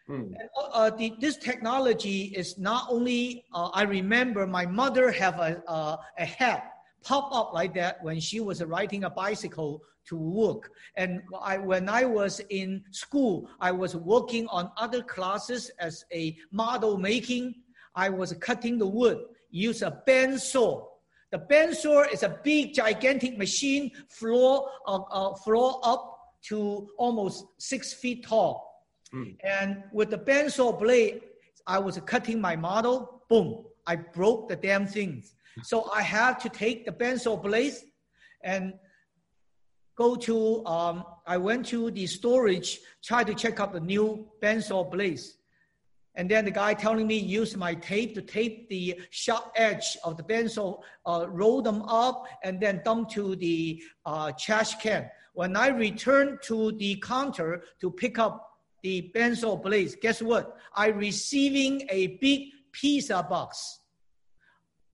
Mm. 0.08 0.34
And, 0.38 0.48
uh, 0.56 0.68
uh, 0.72 0.90
the, 0.90 1.14
this 1.18 1.36
technology 1.36 2.32
is 2.36 2.58
not 2.58 2.88
only, 2.90 3.44
uh, 3.54 3.70
I 3.72 3.82
remember 3.82 4.46
my 4.46 4.66
mother 4.66 5.10
have 5.10 5.38
a, 5.38 5.62
uh, 5.66 5.96
a 6.18 6.24
hat 6.24 6.72
pop 7.02 7.34
up 7.34 7.52
like 7.52 7.74
that 7.74 8.02
when 8.02 8.20
she 8.20 8.40
was 8.40 8.62
riding 8.64 9.04
a 9.04 9.10
bicycle 9.10 9.82
to 10.06 10.16
work. 10.16 10.72
And 10.96 11.22
I, 11.40 11.58
when 11.58 11.88
I 11.88 12.04
was 12.04 12.40
in 12.50 12.82
school, 12.90 13.48
I 13.60 13.72
was 13.72 13.96
working 13.96 14.46
on 14.48 14.70
other 14.76 15.02
classes 15.02 15.70
as 15.78 16.04
a 16.12 16.36
model 16.50 16.98
making. 16.98 17.54
I 17.94 18.10
was 18.10 18.32
cutting 18.34 18.78
the 18.78 18.86
wood, 18.86 19.18
use 19.50 19.82
a 19.82 20.02
bandsaw. 20.06 20.86
The 21.30 21.38
bandsaw 21.38 22.12
is 22.12 22.22
a 22.22 22.38
big, 22.44 22.74
gigantic 22.74 23.38
machine, 23.38 23.90
floor, 24.08 24.68
uh, 24.86 25.00
uh, 25.10 25.34
floor 25.36 25.80
up 25.82 26.18
to 26.44 26.88
almost 26.98 27.46
six 27.58 27.94
feet 27.94 28.26
tall. 28.26 28.73
Mm. 29.14 29.36
And 29.44 29.84
with 29.92 30.10
the 30.10 30.18
bandsaw 30.18 30.78
blade, 30.78 31.22
I 31.66 31.78
was 31.78 31.98
cutting 32.04 32.40
my 32.40 32.56
model. 32.56 33.22
Boom! 33.28 33.64
I 33.86 33.96
broke 33.96 34.48
the 34.48 34.56
damn 34.56 34.86
things. 34.86 35.34
So 35.62 35.90
I 35.92 36.02
had 36.02 36.40
to 36.40 36.48
take 36.48 36.84
the 36.84 36.92
bandsaw 36.92 37.40
blades 37.42 37.84
and 38.42 38.74
go 39.96 40.16
to. 40.16 40.64
Um, 40.66 41.04
I 41.26 41.36
went 41.36 41.66
to 41.66 41.90
the 41.90 42.06
storage, 42.06 42.80
try 43.02 43.24
to 43.24 43.34
check 43.34 43.60
out 43.60 43.72
the 43.72 43.80
new 43.80 44.26
bandsaw 44.42 44.90
blades. 44.90 45.38
And 46.16 46.30
then 46.30 46.44
the 46.44 46.50
guy 46.50 46.74
telling 46.74 47.06
me 47.06 47.16
use 47.16 47.56
my 47.56 47.74
tape 47.74 48.14
to 48.14 48.22
tape 48.22 48.68
the 48.68 49.00
sharp 49.10 49.50
edge 49.56 49.96
of 50.04 50.16
the 50.16 50.22
bandsaw, 50.22 50.80
uh, 51.06 51.26
roll 51.28 51.60
them 51.60 51.82
up, 51.82 52.26
and 52.44 52.60
then 52.60 52.82
dump 52.84 53.10
to 53.10 53.34
the 53.36 53.82
uh, 54.06 54.32
trash 54.38 54.76
can. 54.76 55.10
When 55.32 55.56
I 55.56 55.68
returned 55.68 56.38
to 56.44 56.70
the 56.72 56.96
counter 56.96 57.64
to 57.80 57.90
pick 57.90 58.18
up 58.20 58.53
the 58.84 59.10
bandsaw 59.14 59.60
blades, 59.62 59.96
guess 59.96 60.20
what? 60.20 60.58
I 60.74 60.88
receiving 60.88 61.86
a 61.88 62.18
big 62.18 62.50
pizza 62.70 63.26
box. 63.28 63.80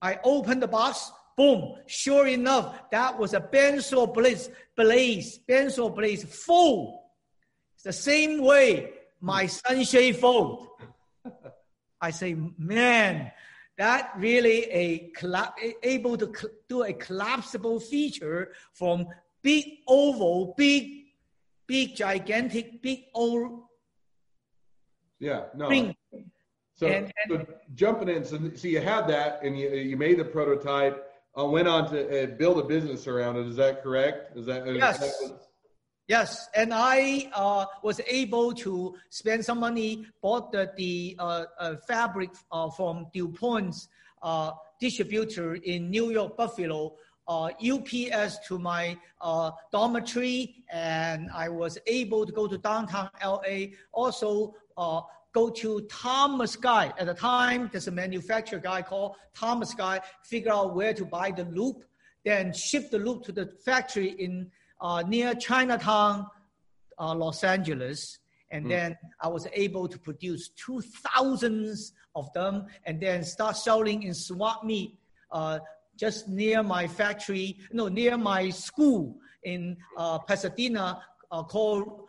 I 0.01 0.17
opened 0.23 0.63
the 0.63 0.67
box, 0.69 1.11
boom, 1.35 1.75
sure 1.87 2.25
enough, 2.25 2.89
that 2.91 3.19
was 3.19 3.33
a 3.33 3.41
bandsaw 3.41 4.13
blaze, 4.13 4.49
blaze, 4.77 5.41
bandsaw 5.47 5.93
blaze 5.93 6.23
full. 6.23 7.11
It's 7.75 7.83
the 7.83 7.91
same 7.91 8.41
way 8.41 8.91
my 9.19 9.47
sunshade 9.47 10.15
fold. 10.15 10.69
I 11.99 12.11
say, 12.11 12.37
man, 12.57 13.29
that 13.77 14.13
really 14.17 14.71
a 14.71 15.11
able 15.83 16.15
to 16.15 16.31
do 16.69 16.83
a 16.83 16.93
collapsible 16.93 17.81
feature 17.81 18.53
from 18.73 19.07
big 19.41 19.65
oval, 19.85 20.53
big, 20.57 21.07
big, 21.67 21.93
gigantic, 21.93 22.81
big 22.81 23.01
old 23.13 23.65
Yeah, 25.21 25.43
no. 25.55 25.69
So, 26.73 26.87
And- 26.87 27.13
so 27.29 27.45
jumping 27.75 28.09
in, 28.09 28.25
so, 28.25 28.39
so 28.55 28.67
you 28.67 28.81
had 28.81 29.07
that, 29.07 29.43
and 29.43 29.57
you 29.57 29.69
you 29.69 29.95
made 29.95 30.17
the 30.17 30.25
prototype. 30.25 31.07
Uh, 31.37 31.45
went 31.45 31.65
on 31.67 31.89
to 31.91 31.99
uh, 32.23 32.25
build 32.35 32.57
a 32.59 32.63
business 32.63 33.07
around 33.07 33.37
it. 33.37 33.47
Is 33.47 33.55
that 33.55 33.81
correct? 33.83 34.35
Is 34.35 34.47
that 34.47 34.67
is 34.67 34.77
Yes. 34.77 34.99
that 34.99 35.13
was- 35.21 35.47
Yes, 36.07 36.49
and 36.55 36.73
I 36.73 37.29
uh, 37.33 37.65
was 37.83 38.01
able 38.05 38.51
to 38.65 38.95
spend 39.09 39.45
some 39.45 39.59
money, 39.61 40.05
bought 40.21 40.51
the, 40.51 40.69
the 40.75 41.15
uh, 41.19 41.45
uh, 41.57 41.75
fabric 41.87 42.31
uh, 42.51 42.69
from 42.69 43.07
DuPont's 43.13 43.87
uh, 44.21 44.51
distributor 44.81 45.53
in 45.55 45.89
New 45.89 46.09
York, 46.11 46.35
Buffalo, 46.35 46.95
UPS 47.29 48.39
to 48.47 48.59
my 48.59 48.97
uh, 49.21 49.51
dormitory, 49.71 50.63
and 50.71 51.29
I 51.33 51.49
was 51.49 51.77
able 51.87 52.25
to 52.25 52.31
go 52.31 52.47
to 52.47 52.57
downtown 52.57 53.09
LA. 53.23 53.67
Also, 53.93 54.53
uh, 54.77 55.01
go 55.33 55.49
to 55.49 55.81
Thomas 55.89 56.55
Guy. 56.55 56.91
At 56.97 57.05
the 57.07 57.13
time, 57.13 57.69
there's 57.71 57.87
a 57.87 57.91
manufacturer 57.91 58.59
guy 58.59 58.81
called 58.81 59.15
Thomas 59.33 59.73
Guy, 59.73 60.01
figure 60.23 60.51
out 60.51 60.75
where 60.75 60.93
to 60.93 61.05
buy 61.05 61.31
the 61.31 61.45
loop, 61.45 61.83
then 62.25 62.53
ship 62.53 62.91
the 62.91 62.99
loop 62.99 63.23
to 63.23 63.31
the 63.31 63.47
factory 63.65 64.09
in 64.19 64.51
uh, 64.81 65.03
near 65.07 65.33
Chinatown, 65.35 66.27
uh, 66.99 67.13
Los 67.15 67.43
Angeles. 67.43 68.19
And 68.49 68.65
Mm. 68.65 68.69
then 68.69 68.97
I 69.21 69.29
was 69.29 69.47
able 69.53 69.87
to 69.87 69.97
produce 69.97 70.49
two 70.49 70.81
thousands 70.81 71.93
of 72.15 72.31
them 72.33 72.65
and 72.85 72.99
then 72.99 73.23
start 73.23 73.55
selling 73.55 74.03
in 74.03 74.13
swap 74.13 74.65
meet 74.65 74.97
uh, 75.31 75.59
just 75.95 76.27
near 76.27 76.63
my 76.63 76.87
factory, 76.87 77.57
no, 77.71 77.87
near 77.87 78.17
my 78.17 78.49
school 78.49 79.17
in 79.43 79.77
uh, 79.97 80.19
Pasadena 80.19 81.01
uh, 81.31 81.43
called 81.43 82.07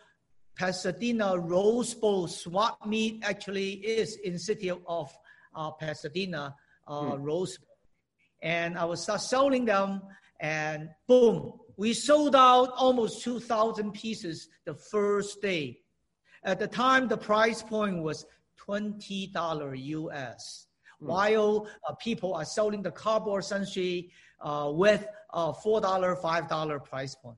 Pasadena 0.57 1.39
Rose 1.39 1.95
Bowl 1.95 2.27
swap 2.29 2.87
meet 2.87 3.23
actually 3.25 3.73
is 3.73 4.17
in 4.17 4.39
city 4.39 4.71
of 4.71 5.11
uh, 5.55 5.71
Pasadena 5.73 6.55
uh, 6.89 7.17
Rose 7.19 7.57
Bowl. 7.59 7.69
And 8.43 8.77
I 8.77 8.85
would 8.85 8.99
start 8.99 9.21
selling 9.21 9.65
them 9.65 10.03
and 10.41 10.91
boom, 11.07 11.53
we 11.77 11.95
sold 11.95 12.35
out 12.35 12.73
almost 12.77 13.23
2,000 13.23 13.93
pieces 13.93 14.49
the 14.65 14.75
first 14.75 15.41
day. 15.41 15.79
At 16.45 16.59
the 16.59 16.67
time, 16.67 17.07
the 17.07 17.17
price 17.17 17.63
point 17.63 18.03
was 18.03 18.27
$20 18.69 19.87
US, 19.87 20.67
while 21.03 21.67
uh, 21.89 21.95
people 21.95 22.35
are 22.35 22.45
selling 22.45 22.83
the 22.83 22.91
cardboard 22.91 23.45
sunshade 23.45 24.11
uh, 24.41 24.71
with 24.73 25.07
a 25.33 25.53
$4, 25.53 25.83
$5 26.21 26.85
price 26.85 27.15
point. 27.15 27.37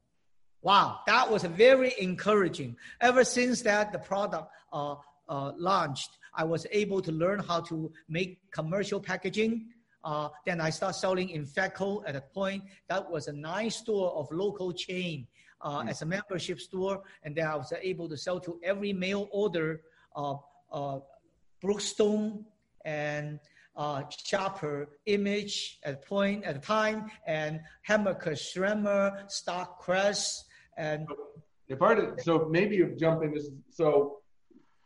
Wow, 0.63 1.01
that 1.07 1.31
was 1.31 1.45
very 1.45 1.95
encouraging. 1.99 2.77
Ever 3.01 3.25
since 3.25 3.63
that, 3.63 3.93
the 3.93 3.99
product 3.99 4.51
uh, 4.73 4.97
uh, 5.29 5.53
launched, 5.57 6.11
I 6.35 6.45
was 6.45 6.67
able 6.71 7.03
to 7.03 7.13
learn 7.13 7.41
how 7.41 7.61
to 7.63 7.93
make 8.09 8.39
commercial 8.51 8.99
packaging. 8.99 9.67
Uh, 10.03 10.29
then 10.47 10.61
I 10.61 10.71
start 10.71 10.95
selling 10.97 11.31
in 11.31 11.47
Fedco 11.47 12.03
at 12.07 12.17
a 12.17 12.21
point. 12.21 12.65
That 12.89 13.11
was 13.11 13.29
a 13.29 13.33
nice 13.33 13.77
store 13.77 14.13
of 14.13 14.29
local 14.33 14.73
chain 14.73 15.27
uh, 15.61 15.85
as 15.87 16.03
a 16.03 16.07
membership 16.07 16.61
store. 16.61 17.03
And 17.23 17.37
then 17.37 17.47
I 17.47 17.57
was 17.57 17.73
able 17.83 18.09
to 18.09 18.17
sell 18.17 18.41
to 18.41 18.59
every 18.63 18.93
mail 18.93 19.29
order, 19.33 19.83
Brookstone 21.63 22.45
and 22.85 23.41
uh, 23.77 24.03
Sharper 24.25 24.89
Image 25.07 25.79
at 25.85 26.05
point 26.07 26.45
at 26.45 26.63
time, 26.63 27.11
and 27.27 27.61
Hammacher 27.89 28.33
Schlemmer, 28.33 29.25
Starcrest, 29.27 30.45
and 30.77 31.07
if 31.69 31.81
I 31.83 31.95
did, 31.95 32.21
so 32.21 32.47
maybe 32.51 32.77
you 32.77 32.95
jump 32.99 33.23
into 33.23 33.41
so 33.71 34.19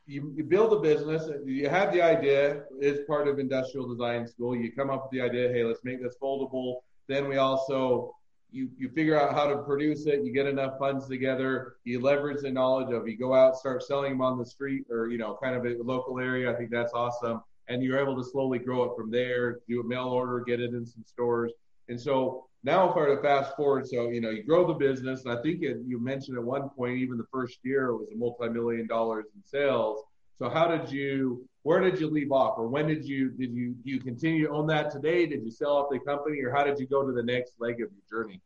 you, 0.06 0.32
you 0.34 0.42
build 0.42 0.72
a 0.72 0.80
business, 0.80 1.28
you 1.44 1.68
have 1.68 1.92
the 1.92 2.00
idea 2.00 2.62
is 2.80 3.00
part 3.06 3.28
of 3.28 3.38
industrial 3.38 3.86
design 3.86 4.26
school. 4.26 4.56
You 4.56 4.72
come 4.72 4.88
up 4.88 5.04
with 5.04 5.10
the 5.12 5.20
idea, 5.20 5.48
hey, 5.50 5.64
let's 5.64 5.84
make 5.84 6.02
this 6.02 6.16
foldable. 6.20 6.76
Then 7.08 7.28
we 7.28 7.36
also 7.36 8.14
you 8.50 8.70
you 8.78 8.88
figure 8.88 9.20
out 9.20 9.34
how 9.34 9.46
to 9.46 9.58
produce 9.58 10.06
it. 10.06 10.24
You 10.24 10.32
get 10.32 10.46
enough 10.46 10.78
funds 10.78 11.06
together. 11.06 11.76
You 11.84 12.00
leverage 12.00 12.40
the 12.42 12.50
knowledge 12.50 12.92
of 12.92 13.06
you 13.06 13.18
go 13.18 13.34
out, 13.34 13.56
start 13.56 13.82
selling 13.82 14.12
them 14.12 14.22
on 14.22 14.38
the 14.38 14.46
street 14.46 14.86
or 14.90 15.08
you 15.08 15.18
know 15.18 15.38
kind 15.42 15.54
of 15.54 15.64
a 15.66 15.82
local 15.82 16.18
area. 16.18 16.50
I 16.50 16.54
think 16.54 16.70
that's 16.70 16.92
awesome. 16.94 17.42
And 17.68 17.82
you're 17.82 17.98
able 17.98 18.16
to 18.16 18.24
slowly 18.24 18.58
grow 18.58 18.84
it 18.84 18.96
from 18.96 19.10
there. 19.10 19.60
Do 19.68 19.80
a 19.80 19.84
mail 19.84 20.08
order, 20.08 20.40
get 20.40 20.60
it 20.60 20.72
in 20.72 20.86
some 20.86 21.04
stores. 21.04 21.52
And 21.88 22.00
so 22.00 22.46
now 22.64 22.90
if 22.90 22.96
I 22.96 23.00
were 23.00 23.16
to 23.16 23.22
fast 23.22 23.56
forward, 23.56 23.86
so 23.86 24.08
you 24.10 24.20
know 24.20 24.30
you 24.30 24.42
grow 24.42 24.66
the 24.66 24.74
business, 24.74 25.24
and 25.24 25.36
I 25.36 25.40
think 25.42 25.62
it, 25.62 25.78
you 25.86 26.00
mentioned 26.00 26.36
at 26.38 26.44
one 26.44 26.68
point 26.70 26.98
even 26.98 27.18
the 27.18 27.26
first 27.32 27.58
year 27.62 27.94
was 27.94 28.08
a 28.12 28.16
multi-million 28.16 28.86
dollars 28.86 29.26
in 29.34 29.42
sales. 29.44 30.02
So 30.38 30.48
how 30.48 30.68
did 30.68 30.90
you? 30.90 31.46
Where 31.62 31.80
did 31.80 32.00
you 32.00 32.08
leave 32.08 32.32
off, 32.32 32.58
or 32.58 32.68
when 32.68 32.86
did 32.86 33.04
you 33.04 33.30
did 33.30 33.52
you 33.52 33.74
do 33.84 33.90
you 33.90 34.00
continue 34.00 34.46
to 34.46 34.52
own 34.52 34.66
that 34.68 34.90
today? 34.90 35.26
Did 35.26 35.44
you 35.44 35.50
sell 35.50 35.72
off 35.76 35.88
the 35.90 35.98
company, 36.00 36.40
or 36.42 36.50
how 36.50 36.64
did 36.64 36.78
you 36.78 36.86
go 36.86 37.06
to 37.06 37.12
the 37.12 37.22
next 37.22 37.52
leg 37.58 37.74
of 37.74 37.90
your 37.90 38.22
journey? 38.22 38.40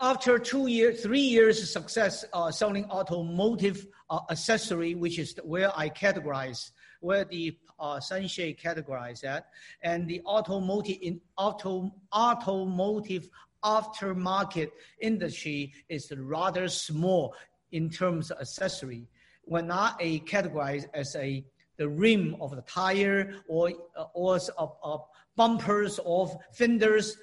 after 0.00 0.38
two 0.38 0.68
years, 0.68 1.02
three 1.02 1.20
years 1.20 1.60
of 1.60 1.68
success 1.68 2.24
uh, 2.32 2.50
selling 2.50 2.84
automotive 2.84 3.86
uh, 4.10 4.20
accessory, 4.30 4.94
which 4.94 5.18
is 5.18 5.34
where 5.42 5.76
I 5.76 5.88
categorize, 5.88 6.70
where 7.00 7.24
the 7.24 7.56
uh, 7.78 8.00
sunshade 8.00 8.58
categorize 8.58 9.20
that, 9.20 9.48
and 9.82 10.08
the 10.08 10.20
automotive 10.26 10.98
in 11.00 11.20
auto 11.36 11.92
automotive 12.14 13.28
aftermarket 13.64 14.70
industry 15.00 15.72
is 15.88 16.12
rather 16.16 16.68
small 16.68 17.34
in 17.72 17.90
terms 17.90 18.30
of 18.30 18.40
accessory. 18.40 19.06
We're 19.46 19.62
not 19.62 19.96
a 20.00 20.20
categorized 20.20 20.86
as 20.94 21.14
a 21.16 21.44
the 21.76 21.88
rim 21.88 22.36
of 22.40 22.54
the 22.54 22.62
tire 22.62 23.34
or 23.48 23.72
uh, 23.96 24.04
or 24.14 24.38
of, 24.56 25.04
bumpers 25.36 26.00
of 26.04 26.36
fenders 26.52 27.16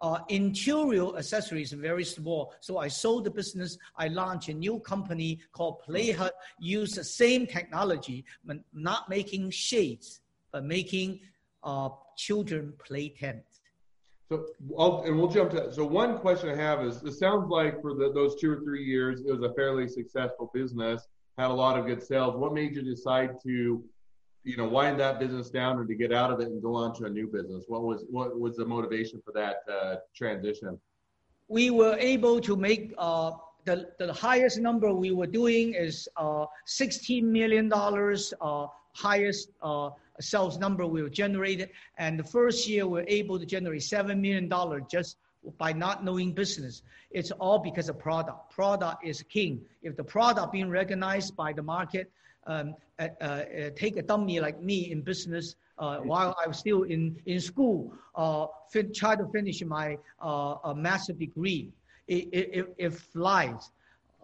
uh, 0.00 0.18
interior 0.28 1.16
accessories 1.16 1.72
very 1.72 2.04
small. 2.04 2.54
So 2.60 2.78
I 2.78 2.88
sold 2.88 3.24
the 3.24 3.30
business. 3.30 3.78
I 3.96 4.08
launched 4.08 4.48
a 4.48 4.54
new 4.54 4.78
company 4.80 5.40
called 5.52 5.82
Playhut, 5.86 6.30
use 6.58 6.92
the 6.92 7.04
same 7.04 7.46
technology, 7.46 8.24
but 8.44 8.58
not 8.72 9.08
making 9.08 9.50
shades, 9.50 10.20
but 10.52 10.64
making 10.64 11.20
uh, 11.64 11.90
children 12.16 12.72
play 12.78 13.08
tent. 13.08 13.42
So, 14.30 14.44
I'll, 14.78 15.02
and 15.02 15.16
we'll 15.16 15.28
jump 15.28 15.50
to. 15.50 15.56
that. 15.56 15.74
So, 15.74 15.86
one 15.86 16.18
question 16.18 16.50
I 16.50 16.56
have 16.56 16.84
is: 16.84 17.02
It 17.02 17.14
sounds 17.14 17.48
like 17.48 17.80
for 17.80 17.94
the, 17.94 18.12
those 18.12 18.38
two 18.38 18.50
or 18.50 18.60
three 18.60 18.84
years, 18.84 19.20
it 19.20 19.32
was 19.32 19.42
a 19.42 19.54
fairly 19.54 19.88
successful 19.88 20.50
business, 20.52 21.08
had 21.38 21.50
a 21.50 21.54
lot 21.54 21.78
of 21.78 21.86
good 21.86 22.02
sales. 22.02 22.36
What 22.36 22.52
made 22.52 22.74
you 22.74 22.82
decide 22.82 23.40
to, 23.44 23.82
you 24.48 24.56
know, 24.56 24.66
wind 24.66 24.98
that 24.98 25.20
business 25.20 25.50
down 25.50 25.78
and 25.78 25.86
to 25.86 25.94
get 25.94 26.10
out 26.10 26.30
of 26.32 26.40
it 26.40 26.48
and 26.48 26.62
go 26.62 26.74
on 26.74 26.94
to 26.94 27.04
a 27.04 27.10
new 27.10 27.26
business? 27.26 27.64
What 27.68 27.82
was 27.82 28.04
what 28.10 28.40
was 28.40 28.56
the 28.56 28.64
motivation 28.64 29.20
for 29.22 29.32
that 29.32 29.56
uh, 29.70 29.96
transition? 30.16 30.78
We 31.48 31.70
were 31.70 31.96
able 31.98 32.40
to 32.40 32.56
make 32.56 32.94
uh, 32.96 33.32
the 33.66 33.90
the 33.98 34.12
highest 34.12 34.58
number 34.58 34.88
we 34.94 35.10
were 35.10 35.26
doing 35.40 35.74
is 35.74 36.08
uh, 36.16 36.46
sixteen 36.64 37.30
million 37.30 37.68
dollars, 37.68 38.32
uh, 38.40 38.68
highest 38.94 39.50
uh, 39.62 39.90
sales 40.18 40.58
number 40.58 40.86
we 40.86 41.02
were 41.02 41.10
generated. 41.24 41.68
And 41.98 42.18
the 42.18 42.24
first 42.24 42.66
year, 42.66 42.86
we 42.86 43.00
were 43.00 43.08
able 43.20 43.38
to 43.38 43.46
generate 43.46 43.82
$7 43.82 44.18
million 44.18 44.50
just 44.90 45.18
by 45.56 45.72
not 45.72 46.04
knowing 46.04 46.32
business. 46.32 46.82
It's 47.10 47.30
all 47.30 47.58
because 47.60 47.88
of 47.88 47.98
product. 47.98 48.50
Product 48.50 49.06
is 49.06 49.22
king. 49.22 49.60
If 49.82 49.96
the 49.96 50.04
product 50.04 50.52
being 50.52 50.68
recognized 50.68 51.36
by 51.36 51.52
the 51.52 51.62
market, 51.62 52.10
um, 52.48 52.74
uh, 52.98 53.08
uh, 53.20 53.42
take 53.76 53.96
a 53.96 54.02
dummy 54.02 54.40
like 54.40 54.60
me 54.60 54.90
in 54.90 55.00
business 55.02 55.54
uh, 55.78 55.98
while 55.98 56.34
I 56.44 56.48
was 56.48 56.58
still 56.58 56.82
in, 56.82 57.16
in 57.26 57.40
school, 57.40 57.92
uh, 58.16 58.46
fin- 58.70 58.92
try 58.92 59.14
to 59.14 59.26
finish 59.28 59.62
my 59.62 59.96
uh, 60.20 60.74
master 60.76 61.12
degree. 61.12 61.70
It, 62.08 62.28
it, 62.32 62.74
it 62.78 62.90
flies. 62.94 63.70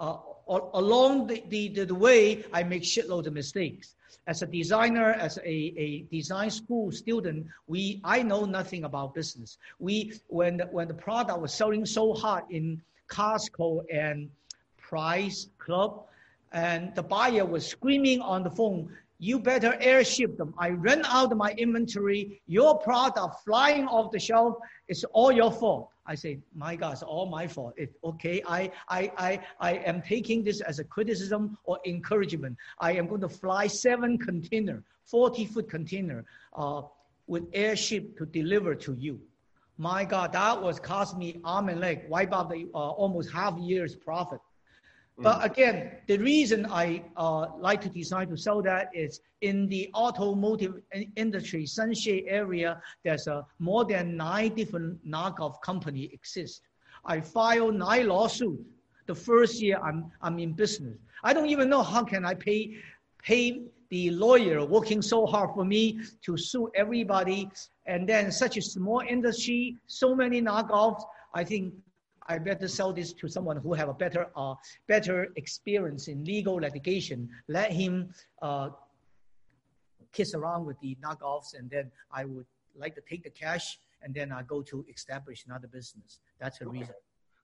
Uh, 0.00 0.16
along 0.48 1.28
the, 1.28 1.44
the, 1.48 1.84
the 1.84 1.94
way, 1.94 2.44
I 2.52 2.64
make 2.64 2.82
shitload 2.82 3.26
of 3.26 3.34
mistakes 3.34 3.94
as 4.26 4.42
a 4.42 4.46
designer, 4.46 5.12
as 5.12 5.38
a, 5.38 5.74
a 5.76 6.06
design 6.10 6.50
school 6.50 6.90
student, 6.90 7.46
we 7.66 8.00
I 8.04 8.22
know 8.22 8.44
nothing 8.44 8.84
about 8.84 9.14
business. 9.14 9.58
We 9.78 10.14
when 10.28 10.58
the, 10.58 10.64
when 10.66 10.88
the 10.88 10.94
product 10.94 11.40
was 11.40 11.52
selling 11.52 11.84
so 11.84 12.14
hot 12.14 12.46
in 12.50 12.80
Costco 13.08 13.82
and 13.92 14.30
Price 14.78 15.48
Club, 15.58 16.06
and 16.54 16.94
the 16.94 17.02
buyer 17.02 17.44
was 17.44 17.66
screaming 17.66 18.20
on 18.20 18.42
the 18.42 18.50
phone, 18.50 18.88
"You 19.18 19.38
better 19.38 19.76
airship 19.80 20.38
them! 20.38 20.54
I 20.56 20.70
ran 20.70 21.04
out 21.04 21.32
of 21.32 21.38
my 21.38 21.52
inventory. 21.58 22.40
Your 22.46 22.78
product 22.78 23.44
flying 23.44 23.86
off 23.86 24.10
the 24.12 24.18
shelf. 24.18 24.56
It's 24.88 25.04
all 25.04 25.32
your 25.32 25.52
fault." 25.52 25.90
I 26.06 26.14
say, 26.14 26.38
my 26.54 26.76
God, 26.76 26.92
it's 26.92 27.02
all 27.02 27.26
my 27.26 27.46
fault. 27.46 27.72
It, 27.78 27.92
okay, 28.04 28.42
I, 28.46 28.70
I, 28.88 29.10
I, 29.16 29.40
I 29.58 29.72
am 29.86 30.02
taking 30.02 30.44
this 30.44 30.60
as 30.60 30.78
a 30.78 30.84
criticism 30.84 31.56
or 31.64 31.78
encouragement. 31.86 32.58
I 32.78 32.92
am 32.92 33.06
going 33.06 33.22
to 33.22 33.28
fly 33.28 33.66
seven 33.66 34.18
container, 34.18 34.82
40 35.06 35.46
foot 35.46 35.70
container 35.70 36.24
uh, 36.54 36.82
with 37.26 37.44
airship 37.54 38.18
to 38.18 38.26
deliver 38.26 38.74
to 38.74 38.94
you. 38.94 39.18
My 39.78 40.04
God, 40.04 40.32
that 40.32 40.60
was 40.62 40.78
cost 40.78 41.16
me 41.16 41.40
arm 41.42 41.68
and 41.70 41.80
leg, 41.80 42.02
wipe 42.08 42.32
out 42.34 42.50
the 42.50 42.68
uh, 42.74 42.90
almost 42.90 43.32
half 43.32 43.58
year's 43.58 43.96
profit. 43.96 44.40
But 45.18 45.40
mm. 45.40 45.44
again, 45.44 45.92
the 46.06 46.18
reason 46.18 46.66
I 46.66 47.04
uh, 47.16 47.46
like 47.58 47.80
to 47.82 47.88
design 47.88 48.28
to 48.28 48.36
sell 48.36 48.62
that 48.62 48.90
is 48.92 49.20
in 49.42 49.68
the 49.68 49.90
automotive 49.94 50.80
industry, 51.16 51.66
sunshade 51.66 52.24
area, 52.26 52.80
there's 53.04 53.26
a 53.26 53.46
more 53.58 53.84
than 53.84 54.16
nine 54.16 54.54
different 54.54 55.06
knockoff 55.08 55.60
company 55.60 56.10
exist. 56.12 56.62
I 57.04 57.20
filed 57.20 57.76
nine 57.76 58.08
lawsuits 58.08 58.64
the 59.06 59.14
first 59.14 59.60
year 59.60 59.78
I'm, 59.82 60.10
I'm 60.22 60.38
in 60.38 60.52
business. 60.52 60.96
I 61.22 61.32
don't 61.32 61.48
even 61.48 61.68
know 61.68 61.82
how 61.82 62.04
can 62.04 62.24
I 62.24 62.34
pay, 62.34 62.76
pay 63.22 63.62
the 63.90 64.10
lawyer 64.10 64.64
working 64.64 65.02
so 65.02 65.26
hard 65.26 65.50
for 65.54 65.64
me 65.64 66.00
to 66.22 66.36
sue 66.36 66.70
everybody. 66.74 67.50
And 67.86 68.08
then 68.08 68.32
such 68.32 68.56
a 68.56 68.62
small 68.62 69.00
industry, 69.00 69.76
so 69.86 70.14
many 70.14 70.40
knockoffs. 70.40 71.02
I 71.34 71.44
think 71.44 71.74
I 72.26 72.38
better 72.38 72.68
sell 72.68 72.92
this 72.92 73.12
to 73.14 73.28
someone 73.28 73.58
who 73.58 73.74
have 73.74 73.88
a 73.88 73.94
better, 73.94 74.28
uh, 74.34 74.54
better 74.86 75.28
experience 75.36 76.08
in 76.08 76.24
legal 76.24 76.54
litigation. 76.54 77.28
Let 77.48 77.70
him 77.72 78.14
uh, 78.40 78.70
kiss 80.12 80.34
around 80.34 80.64
with 80.64 80.78
the 80.80 80.96
knockoffs, 81.04 81.58
and 81.58 81.68
then 81.68 81.90
I 82.10 82.24
would 82.24 82.46
like 82.76 82.94
to 82.94 83.02
take 83.02 83.24
the 83.24 83.30
cash, 83.30 83.78
and 84.02 84.14
then 84.14 84.32
I 84.32 84.42
go 84.42 84.62
to 84.62 84.84
establish 84.88 85.44
another 85.46 85.68
business. 85.68 86.20
That's 86.40 86.58
the 86.58 86.66
okay. 86.66 86.78
reason. 86.80 86.94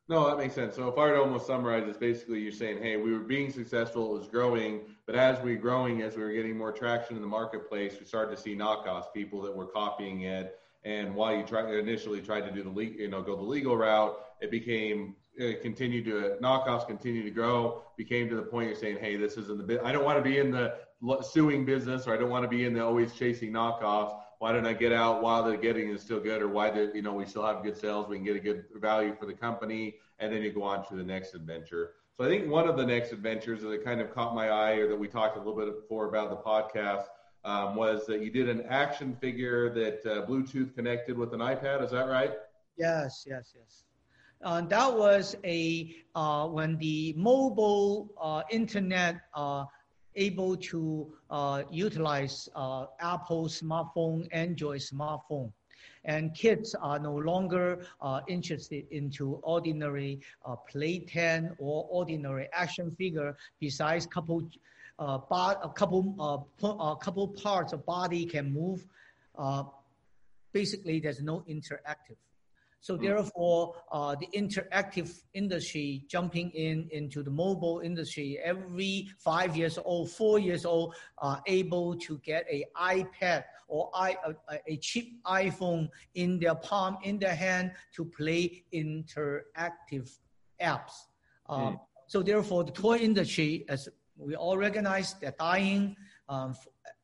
No, 0.09 0.29
that 0.29 0.39
makes 0.39 0.55
sense. 0.55 0.75
So 0.75 0.89
if 0.89 0.99
I 0.99 1.03
were 1.03 1.15
to 1.15 1.21
almost 1.21 1.47
summarize, 1.47 1.87
it's 1.87 1.97
basically 1.97 2.41
you're 2.41 2.51
saying, 2.51 2.83
hey, 2.83 2.97
we 2.97 3.13
were 3.13 3.21
being 3.21 3.53
successful, 3.53 4.17
it 4.17 4.19
was 4.19 4.29
growing, 4.29 4.81
but 5.07 5.15
as 5.15 5.41
we 5.41 5.55
were 5.55 5.63
growing, 5.63 6.03
as 6.03 6.17
we 6.17 6.23
were 6.25 6.33
getting 6.33 6.59
more 6.59 6.73
traction 6.73 7.15
in 7.15 7.23
the 7.23 7.29
marketplace, 7.29 7.95
we 8.01 8.05
started 8.05 8.35
to 8.35 8.43
see 8.43 8.57
knockoffs, 8.57 9.13
people 9.15 9.41
that 9.43 9.55
were 9.55 9.67
copying 9.67 10.23
it. 10.23 10.59
And 10.83 11.15
while 11.15 11.37
you 11.37 11.45
tried 11.45 11.73
initially 11.75 12.21
tried 12.23 12.41
to 12.41 12.51
do 12.51 12.65
the 12.65 12.83
you 12.83 13.09
know, 13.09 13.23
go 13.23 13.37
the 13.37 13.43
legal 13.43 13.77
route, 13.77 14.19
it 14.41 14.51
became 14.51 15.17
it 15.37 15.63
continued 15.63 16.05
to 16.05 16.37
knockoffs 16.43 16.87
continue 16.87 17.23
to 17.23 17.31
grow. 17.31 17.83
Became 17.97 18.29
to 18.29 18.37
the 18.37 18.43
point 18.43 18.69
you're 18.69 18.77
saying, 18.77 18.99
hey, 19.01 19.17
this 19.17 19.37
isn't 19.37 19.67
the. 19.67 19.85
I 19.85 19.93
don't 19.93 20.05
want 20.05 20.19
to 20.19 20.23
be 20.23 20.39
in 20.39 20.51
the 20.51 20.75
suing 21.23 21.65
business, 21.65 22.07
or 22.07 22.15
I 22.15 22.17
don't 22.19 22.31
want 22.31 22.45
to 22.45 22.49
be 22.49 22.65
in 22.65 22.75
the 22.75 22.85
always 22.85 23.13
chasing 23.15 23.53
knockoffs. 23.53 24.19
Why 24.39 24.53
don't 24.53 24.67
I 24.67 24.73
get 24.73 24.93
out 24.93 25.23
while 25.23 25.45
the 25.45 25.57
getting 25.57 25.89
is 25.89 26.03
still 26.03 26.21
good, 26.21 26.43
or 26.43 26.49
why 26.49 26.71
do 26.71 26.91
you 26.95 27.03
know 27.03 27.13
we 27.13 27.27
still 27.27 27.45
have 27.45 27.63
good 27.63 27.77
sales? 27.77 28.09
We 28.09 28.17
can 28.17 28.25
get 28.25 28.37
a 28.37 28.41
good 28.41 28.65
value 28.75 29.15
for 29.19 29.27
the 29.27 29.35
company, 29.35 29.97
and 30.19 30.33
then 30.33 30.43
you 30.43 30.53
go 30.53 30.63
on 30.63 30.87
to 30.89 30.95
the 30.97 31.05
next 31.05 31.35
adventure. 31.35 31.93
So 32.17 32.25
I 32.25 32.29
think 32.29 32.51
one 32.51 32.69
of 32.69 32.77
the 32.77 32.85
next 32.85 33.13
adventures 33.13 33.63
that 33.63 33.85
kind 33.85 34.01
of 34.01 34.13
caught 34.13 34.35
my 34.35 34.51
eye, 34.51 34.73
or 34.73 34.89
that 34.89 34.97
we 34.97 35.09
talked 35.09 35.37
a 35.37 35.39
little 35.39 35.57
bit 35.57 35.75
before 35.81 36.09
about 36.09 36.31
the 36.31 36.37
podcast, 36.37 37.05
um, 37.45 37.77
was 37.77 38.07
that 38.07 38.21
you 38.21 38.31
did 38.31 38.49
an 38.49 38.63
action 38.69 39.17
figure 39.21 39.73
that 39.73 40.07
uh, 40.07 40.27
Bluetooth 40.27 40.75
connected 40.75 41.17
with 41.17 41.33
an 41.33 41.41
iPad. 41.41 41.83
Is 41.83 41.91
that 41.93 42.09
right? 42.09 42.33
Yes, 42.77 43.25
yes, 43.27 43.55
yes. 43.57 43.85
Uh, 44.43 44.63
that 44.63 44.91
was 44.97 45.37
a 45.45 45.95
uh, 46.15 46.47
when 46.47 46.79
the 46.79 47.13
mobile 47.17 48.11
uh, 48.21 48.43
internet 48.51 49.21
uh, 49.35 49.67
able 50.17 50.57
to 50.57 51.13
uh, 51.31 51.63
utilize 51.71 52.49
uh, 52.57 52.87
Apple 53.01 53.49
smartphone, 53.49 54.27
Android 54.33 54.81
smartphone, 54.81 55.53
and 56.07 56.35
kids 56.35 56.75
are 56.75 56.99
no 56.99 57.15
longer 57.15 57.85
interested 58.29 58.87
into 58.91 59.35
ordinary 59.43 60.21
playpen 60.71 61.55
or 61.59 61.87
ordinary 61.91 62.49
action 62.55 62.91
figure. 62.97 63.37
Besides, 63.61 64.07
couple 64.07 64.43
a 64.99 65.71
couple 65.75 66.49
a 66.63 66.97
couple 66.97 67.29
parts 67.29 67.75
of 67.75 67.85
body 67.85 68.25
can 68.25 68.51
move. 68.51 68.87
Basically, 70.53 70.99
there's 70.99 71.21
no 71.21 71.45
interactive. 71.47 72.17
So 72.81 72.97
mm. 72.97 73.03
therefore, 73.03 73.75
uh, 73.93 74.17
the 74.17 74.29
interactive 74.35 75.21
industry 75.35 76.05
jumping 76.09 76.51
in 76.51 76.89
into 76.93 77.23
the 77.23 77.31
mobile 77.31 77.81
industry 77.81 78.39
every 78.43 79.09
five 79.19 79.57
years 79.57 79.79
old, 79.85 80.11
four 80.11 80.39
years 80.39 80.65
old, 80.65 80.95
are 81.19 81.43
able 81.47 81.97
to 81.97 82.19
get 82.19 82.47
a 82.51 82.65
iPad 82.77 83.45
or 83.69 83.91
I, 83.95 84.17
a, 84.49 84.59
a 84.67 84.77
cheap 84.79 85.23
iPhone 85.25 85.89
in 86.15 86.39
their 86.39 86.55
palm, 86.55 86.99
in 87.03 87.19
their 87.19 87.35
hand 87.35 87.73
to 87.97 88.05
play 88.05 88.65
interactive 88.73 90.19
apps. 90.61 90.93
Um, 91.49 91.75
mm. 91.75 91.81
So 92.07 92.23
therefore, 92.23 92.65
the 92.65 92.73
toy 92.73 92.97
industry, 92.97 93.65
as 93.69 93.89
we 94.17 94.35
all 94.35 94.57
recognize, 94.57 95.15
they're 95.21 95.35
dying 95.39 95.97
um, 96.29 96.57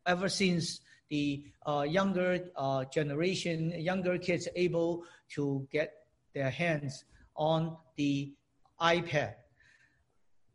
ever 0.07 0.29
since 0.29 0.81
the 1.09 1.45
uh, 1.65 1.85
younger 1.89 2.41
uh, 2.57 2.85
generation, 2.87 3.71
younger 3.79 4.19
kids 4.19 4.49
able 4.57 5.05
to 5.35 5.67
get 5.71 5.93
their 6.35 6.51
hands 6.51 7.05
on 7.37 7.77
the 7.97 8.33
iPad. 8.81 9.35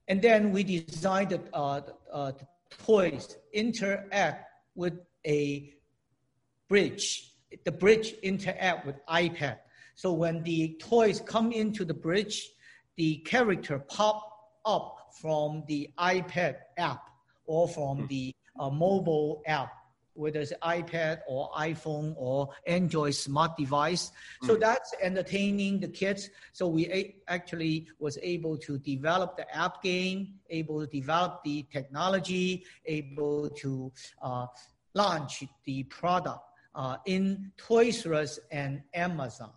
And 0.07 0.21
then 0.21 0.51
we 0.51 0.63
designed 0.63 1.29
the, 1.29 1.41
uh, 1.53 1.81
uh, 2.11 2.31
the 2.31 2.47
toys 2.85 3.37
interact 3.53 4.45
with 4.75 4.99
a 5.25 5.73
bridge. 6.67 7.33
The 7.65 7.71
bridge 7.71 8.13
interact 8.23 8.85
with 8.85 8.95
iPad. 9.07 9.57
So 9.95 10.13
when 10.13 10.43
the 10.43 10.77
toys 10.79 11.21
come 11.21 11.51
into 11.51 11.85
the 11.85 11.93
bridge, 11.93 12.49
the 12.95 13.17
character 13.17 13.79
pop 13.79 14.27
up 14.65 15.13
from 15.21 15.63
the 15.67 15.89
iPad 15.97 16.55
app 16.77 17.03
or 17.45 17.67
from 17.67 18.07
the 18.07 18.33
uh, 18.59 18.69
mobile 18.69 19.41
app 19.45 19.71
whether 20.13 20.39
it's 20.41 20.53
iPad 20.61 21.19
or 21.27 21.49
iPhone 21.51 22.13
or 22.17 22.49
Android 22.67 23.15
smart 23.15 23.57
device. 23.57 24.11
So 24.43 24.55
mm. 24.55 24.59
that's 24.59 24.93
entertaining 25.01 25.79
the 25.79 25.87
kids. 25.87 26.29
So 26.53 26.67
we 26.67 27.15
actually 27.27 27.87
was 27.99 28.17
able 28.21 28.57
to 28.57 28.77
develop 28.79 29.37
the 29.37 29.55
app 29.55 29.81
game, 29.81 30.35
able 30.49 30.81
to 30.81 30.87
develop 30.87 31.43
the 31.43 31.65
technology, 31.71 32.65
able 32.85 33.49
to 33.49 33.91
uh, 34.21 34.47
launch 34.93 35.43
the 35.65 35.83
product 35.83 36.41
uh, 36.75 36.97
in 37.05 37.51
Toys 37.57 38.05
R 38.05 38.15
Us 38.15 38.39
and 38.51 38.81
Amazon. 38.93 39.51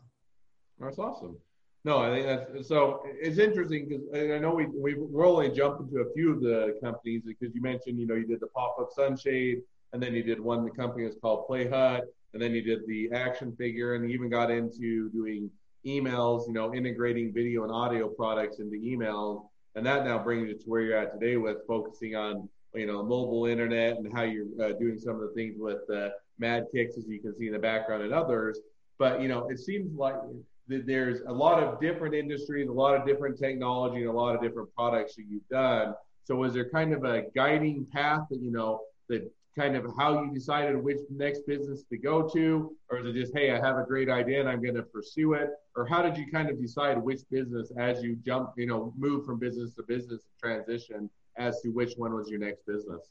That's 0.78 0.98
awesome. 0.98 1.36
No, 1.84 1.98
I 1.98 2.10
think 2.10 2.26
that's 2.26 2.68
so. 2.68 3.02
It's 3.20 3.38
interesting 3.38 3.86
because 3.88 4.34
I 4.34 4.38
know 4.38 4.54
we 4.54 4.94
we're 4.94 5.26
only 5.26 5.50
jumping 5.50 5.90
to 5.90 6.00
a 6.00 6.12
few 6.14 6.32
of 6.32 6.40
the 6.40 6.78
companies 6.82 7.22
because 7.26 7.54
you 7.54 7.60
mentioned 7.60 8.00
you 8.00 8.06
know 8.06 8.14
you 8.14 8.26
did 8.26 8.40
the 8.40 8.46
pop 8.46 8.76
up 8.80 8.88
sunshade 8.90 9.60
and 9.94 10.02
then 10.02 10.12
he 10.12 10.22
did 10.22 10.40
one 10.40 10.64
the 10.64 10.70
company 10.70 11.04
was 11.04 11.16
called 11.22 11.46
Play 11.46 11.68
Hut, 11.68 12.02
and 12.34 12.42
then 12.42 12.52
he 12.52 12.60
did 12.60 12.80
the 12.86 13.10
action 13.12 13.54
figure, 13.56 13.94
and 13.94 14.04
he 14.04 14.12
even 14.12 14.28
got 14.28 14.50
into 14.50 15.08
doing 15.10 15.48
emails, 15.86 16.48
you 16.48 16.52
know, 16.52 16.74
integrating 16.74 17.32
video 17.32 17.62
and 17.62 17.72
audio 17.72 18.08
products 18.08 18.58
into 18.58 18.76
emails, 18.76 19.46
and 19.76 19.86
that 19.86 20.04
now 20.04 20.18
brings 20.18 20.48
you 20.48 20.58
to 20.58 20.64
where 20.66 20.80
you're 20.80 20.98
at 20.98 21.18
today 21.18 21.36
with 21.36 21.58
focusing 21.68 22.16
on 22.16 22.48
you 22.74 22.86
know 22.86 23.04
mobile 23.04 23.46
internet 23.46 23.96
and 23.96 24.12
how 24.12 24.22
you're 24.22 24.46
uh, 24.60 24.72
doing 24.72 24.98
some 24.98 25.14
of 25.14 25.20
the 25.20 25.32
things 25.36 25.54
with 25.56 25.88
uh, 25.94 26.08
Mad 26.40 26.66
Kicks, 26.74 26.98
as 26.98 27.06
you 27.06 27.20
can 27.20 27.32
see 27.38 27.46
in 27.46 27.52
the 27.52 27.58
background, 27.60 28.02
and 28.02 28.12
others. 28.12 28.58
But 28.98 29.22
you 29.22 29.28
know, 29.28 29.48
it 29.48 29.60
seems 29.60 29.96
like 29.96 30.16
there's 30.66 31.20
a 31.28 31.32
lot 31.32 31.62
of 31.62 31.80
different 31.80 32.16
industries, 32.16 32.68
a 32.68 32.72
lot 32.72 32.96
of 32.96 33.06
different 33.06 33.38
technology, 33.38 34.00
and 34.00 34.08
a 34.08 34.12
lot 34.12 34.34
of 34.34 34.42
different 34.42 34.74
products 34.74 35.14
that 35.14 35.24
you've 35.30 35.48
done. 35.48 35.94
So, 36.24 36.34
was 36.34 36.52
there 36.52 36.68
kind 36.68 36.92
of 36.92 37.04
a 37.04 37.26
guiding 37.32 37.86
path 37.92 38.22
that 38.30 38.40
you 38.40 38.50
know 38.50 38.80
that 39.08 39.30
kind 39.56 39.76
of 39.76 39.86
how 39.96 40.22
you 40.22 40.32
decided 40.32 40.76
which 40.76 40.98
next 41.10 41.46
business 41.46 41.84
to 41.90 41.96
go 41.96 42.28
to, 42.28 42.74
or 42.90 42.98
is 42.98 43.06
it 43.06 43.14
just 43.14 43.32
hey, 43.34 43.52
I 43.52 43.60
have 43.60 43.78
a 43.78 43.84
great 43.84 44.08
idea 44.08 44.40
and 44.40 44.48
I'm 44.48 44.62
going 44.62 44.74
to 44.74 44.82
pursue 44.82 45.34
it, 45.34 45.50
or 45.76 45.86
how 45.86 46.02
did 46.02 46.16
you 46.16 46.30
kind 46.30 46.50
of 46.50 46.60
decide 46.60 46.98
which 46.98 47.20
business 47.30 47.70
as 47.78 48.02
you 48.02 48.16
jump, 48.16 48.50
you 48.56 48.66
know, 48.66 48.92
move 48.96 49.24
from 49.24 49.38
business 49.38 49.72
to 49.74 49.82
business 49.82 50.22
transition 50.40 51.08
as 51.36 51.60
to 51.62 51.68
which 51.70 51.94
one 51.96 52.14
was 52.14 52.28
your 52.28 52.40
next 52.40 52.66
business? 52.66 53.10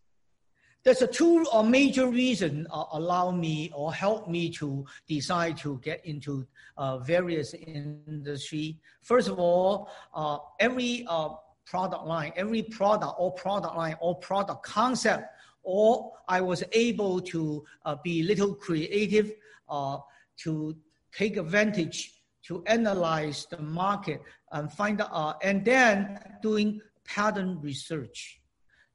There's 0.84 1.02
a 1.02 1.08
two 1.08 1.46
or 1.54 1.64
major 1.64 2.08
reason 2.08 2.68
uh, 2.70 2.84
allow 2.92 3.32
me 3.32 3.72
or 3.74 3.94
help 3.94 4.30
me 4.30 4.50
to 4.52 4.86
decide 5.08 5.56
to 5.60 5.80
get 5.82 6.06
into 6.06 6.46
uh, 6.78 6.98
various 6.98 7.54
industry. 7.54 8.80
First 9.02 9.30
of 9.30 9.40
all, 9.40 9.90
uh, 10.14 10.40
every 10.60 11.06
uh, 11.08 11.30
product 11.66 12.06
line, 12.06 12.34
every 12.36 12.64
product 12.64 13.14
or 13.18 13.32
product 13.32 13.78
line 13.78 13.96
or 14.02 14.16
product 14.16 14.64
concept, 14.64 15.33
or 15.63 16.12
I 16.28 16.41
was 16.41 16.63
able 16.71 17.21
to 17.21 17.63
uh, 17.86 17.95
be 18.04 18.23
little 18.23 18.54
creative 18.54 19.32
uh, 19.69 19.97
to 20.43 20.76
take 21.12 21.38
advantage 21.38 22.13
to 22.47 22.63
analyze 22.65 23.47
the 23.49 23.62
market 23.62 24.21
and 24.52 24.71
find 24.71 25.02
out, 25.02 25.38
and 25.43 25.63
then 25.63 26.19
doing 26.41 26.82
pattern 27.06 27.60
research 27.62 28.41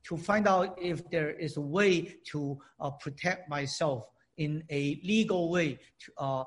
to 0.04 0.16
find 0.16 0.46
out 0.46 0.78
if 0.80 1.08
there 1.10 1.30
is 1.32 1.56
a 1.56 1.60
way 1.60 2.16
to 2.24 2.58
uh, 2.80 2.90
protect 2.90 3.48
myself 3.48 4.04
in 4.36 4.62
a 4.70 5.00
legal 5.02 5.50
way 5.50 5.78
to, 5.98 6.12
uh, 6.18 6.44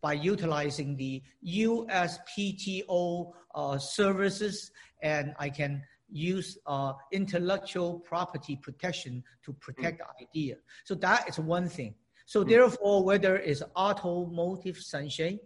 by 0.00 0.12
utilizing 0.12 0.96
the 0.96 1.22
USPTO 1.46 3.32
uh, 3.54 3.78
services, 3.78 4.70
and 5.02 5.34
I 5.38 5.48
can 5.48 5.82
use 6.14 6.56
uh, 6.66 6.92
intellectual 7.10 7.98
property 7.98 8.56
protection 8.56 9.22
to 9.44 9.52
protect 9.54 10.00
mm. 10.00 10.06
the 10.18 10.26
idea. 10.28 10.56
So 10.84 10.94
that 10.96 11.28
is 11.28 11.38
one 11.38 11.68
thing. 11.68 11.94
So 12.24 12.44
mm. 12.44 12.48
therefore, 12.48 13.04
whether 13.04 13.36
it's 13.36 13.62
automotive 13.76 14.78
sunshine 14.78 15.40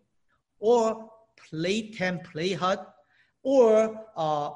or 0.61 1.11
Playten 1.51 2.23
play 2.25 2.53
hut 2.53 2.95
or 3.43 3.99
uh, 4.17 4.51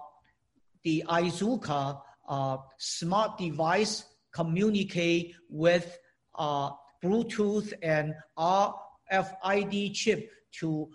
the 0.83 1.05
Izuka 1.09 2.01
uh, 2.29 2.57
smart 2.77 3.39
device 3.39 4.05
communicate 4.35 5.35
with 5.49 5.99
uh, 6.35 6.71
Bluetooth 7.03 7.73
and 7.83 8.15
RFID 8.39 9.95
chip 9.95 10.31
to 10.61 10.89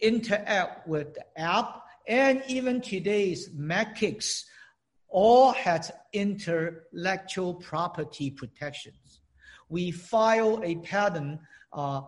interact 0.00 0.88
with 0.88 1.14
the 1.14 1.40
app. 1.40 1.82
And 2.10 2.42
even 2.48 2.80
today's 2.80 3.50
MagKicks 3.50 4.42
all 5.08 5.52
has 5.52 5.92
intellectual 6.12 7.54
property 7.54 8.32
protections. 8.32 9.20
We 9.68 9.92
filed 9.92 10.64
a 10.64 10.74
patent 10.78 11.38
uh, 11.72 12.00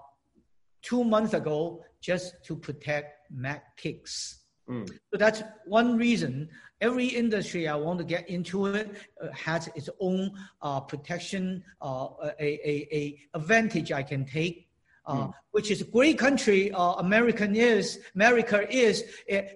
two 0.82 1.04
months 1.04 1.34
ago 1.34 1.84
just 2.00 2.34
to 2.46 2.56
protect 2.56 3.32
MagKicks. 3.32 4.38
Mm. 4.68 4.88
So 4.88 5.18
that's 5.18 5.44
one 5.66 5.96
reason 5.96 6.48
every 6.80 7.06
industry 7.06 7.68
I 7.68 7.76
want 7.76 8.00
to 8.00 8.04
get 8.04 8.28
into 8.28 8.66
it 8.66 8.96
uh, 9.22 9.28
has 9.32 9.68
its 9.76 9.88
own 10.00 10.32
uh, 10.62 10.80
protection, 10.80 11.62
uh, 11.80 12.08
a, 12.40 12.44
a, 12.44 12.88
a 12.92 13.18
advantage 13.34 13.92
I 13.92 14.02
can 14.02 14.24
take. 14.24 14.68
Mm. 15.08 15.32
Which 15.50 15.70
is 15.70 15.80
a 15.80 15.84
great 15.84 16.16
country. 16.16 16.70
Uh, 16.70 16.94
American 16.94 17.56
is 17.56 17.98
America 18.14 18.64
is 18.70 19.04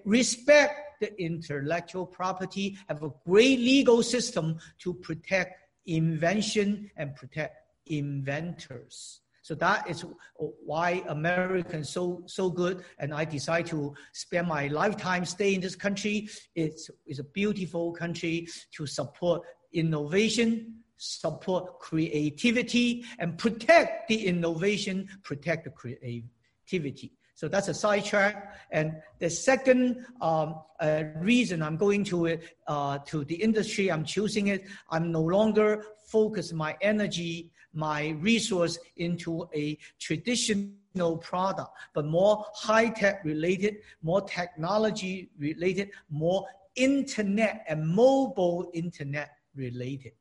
respect 0.03 0.99
the 0.99 1.21
intellectual 1.21 2.05
property, 2.05 2.77
have 2.89 3.03
a 3.03 3.11
great 3.25 3.59
legal 3.59 4.03
system 4.03 4.57
to 4.79 4.93
protect 4.93 5.53
invention 5.85 6.91
and 6.97 7.15
protect 7.15 7.55
inventors. 7.85 9.21
So 9.41 9.55
that 9.55 9.89
is 9.89 10.03
why 10.35 11.03
Americans 11.07 11.89
so 11.89 12.23
so 12.25 12.49
good, 12.49 12.83
and 12.99 13.13
I 13.13 13.23
decide 13.23 13.67
to 13.67 13.93
spend 14.11 14.47
my 14.49 14.67
lifetime 14.67 15.23
stay 15.23 15.55
in 15.55 15.61
this 15.61 15.75
country. 15.75 16.27
It's, 16.55 16.89
it's 17.05 17.19
a 17.19 17.23
beautiful 17.23 17.93
country 17.93 18.47
to 18.75 18.85
support 18.85 19.43
innovation, 19.71 20.83
support 20.97 21.79
creativity, 21.79 23.05
and 23.19 23.37
protect 23.37 24.07
the 24.07 24.27
innovation, 24.27 25.07
protect 25.23 25.63
the 25.65 25.69
creativity. 25.69 27.13
So 27.35 27.47
that's 27.47 27.67
a 27.67 27.73
sidetrack. 27.73 28.55
And 28.71 28.93
the 29.19 29.29
second 29.29 30.05
um, 30.21 30.55
uh, 30.79 31.03
reason 31.17 31.61
I'm 31.61 31.77
going 31.77 32.03
to 32.05 32.25
it 32.25 32.55
uh, 32.67 32.97
to 33.05 33.23
the 33.25 33.35
industry 33.35 33.91
I'm 33.91 34.03
choosing 34.03 34.47
it, 34.47 34.65
I'm 34.89 35.11
no 35.11 35.21
longer 35.21 35.85
focus 36.07 36.51
my 36.51 36.75
energy 36.81 37.51
my 37.77 38.09
resource 38.21 38.79
into 38.97 39.47
a 39.53 39.77
traditional 39.99 41.17
product, 41.17 41.69
but 41.93 42.05
more 42.05 42.43
high 42.53 42.89
tech 42.89 43.23
related, 43.23 43.77
more 44.01 44.21
technology 44.21 45.29
related, 45.37 45.91
more 46.09 46.45
internet 46.75 47.63
and 47.67 47.87
mobile 47.87 48.69
internet 48.73 49.29
related. 49.55 50.13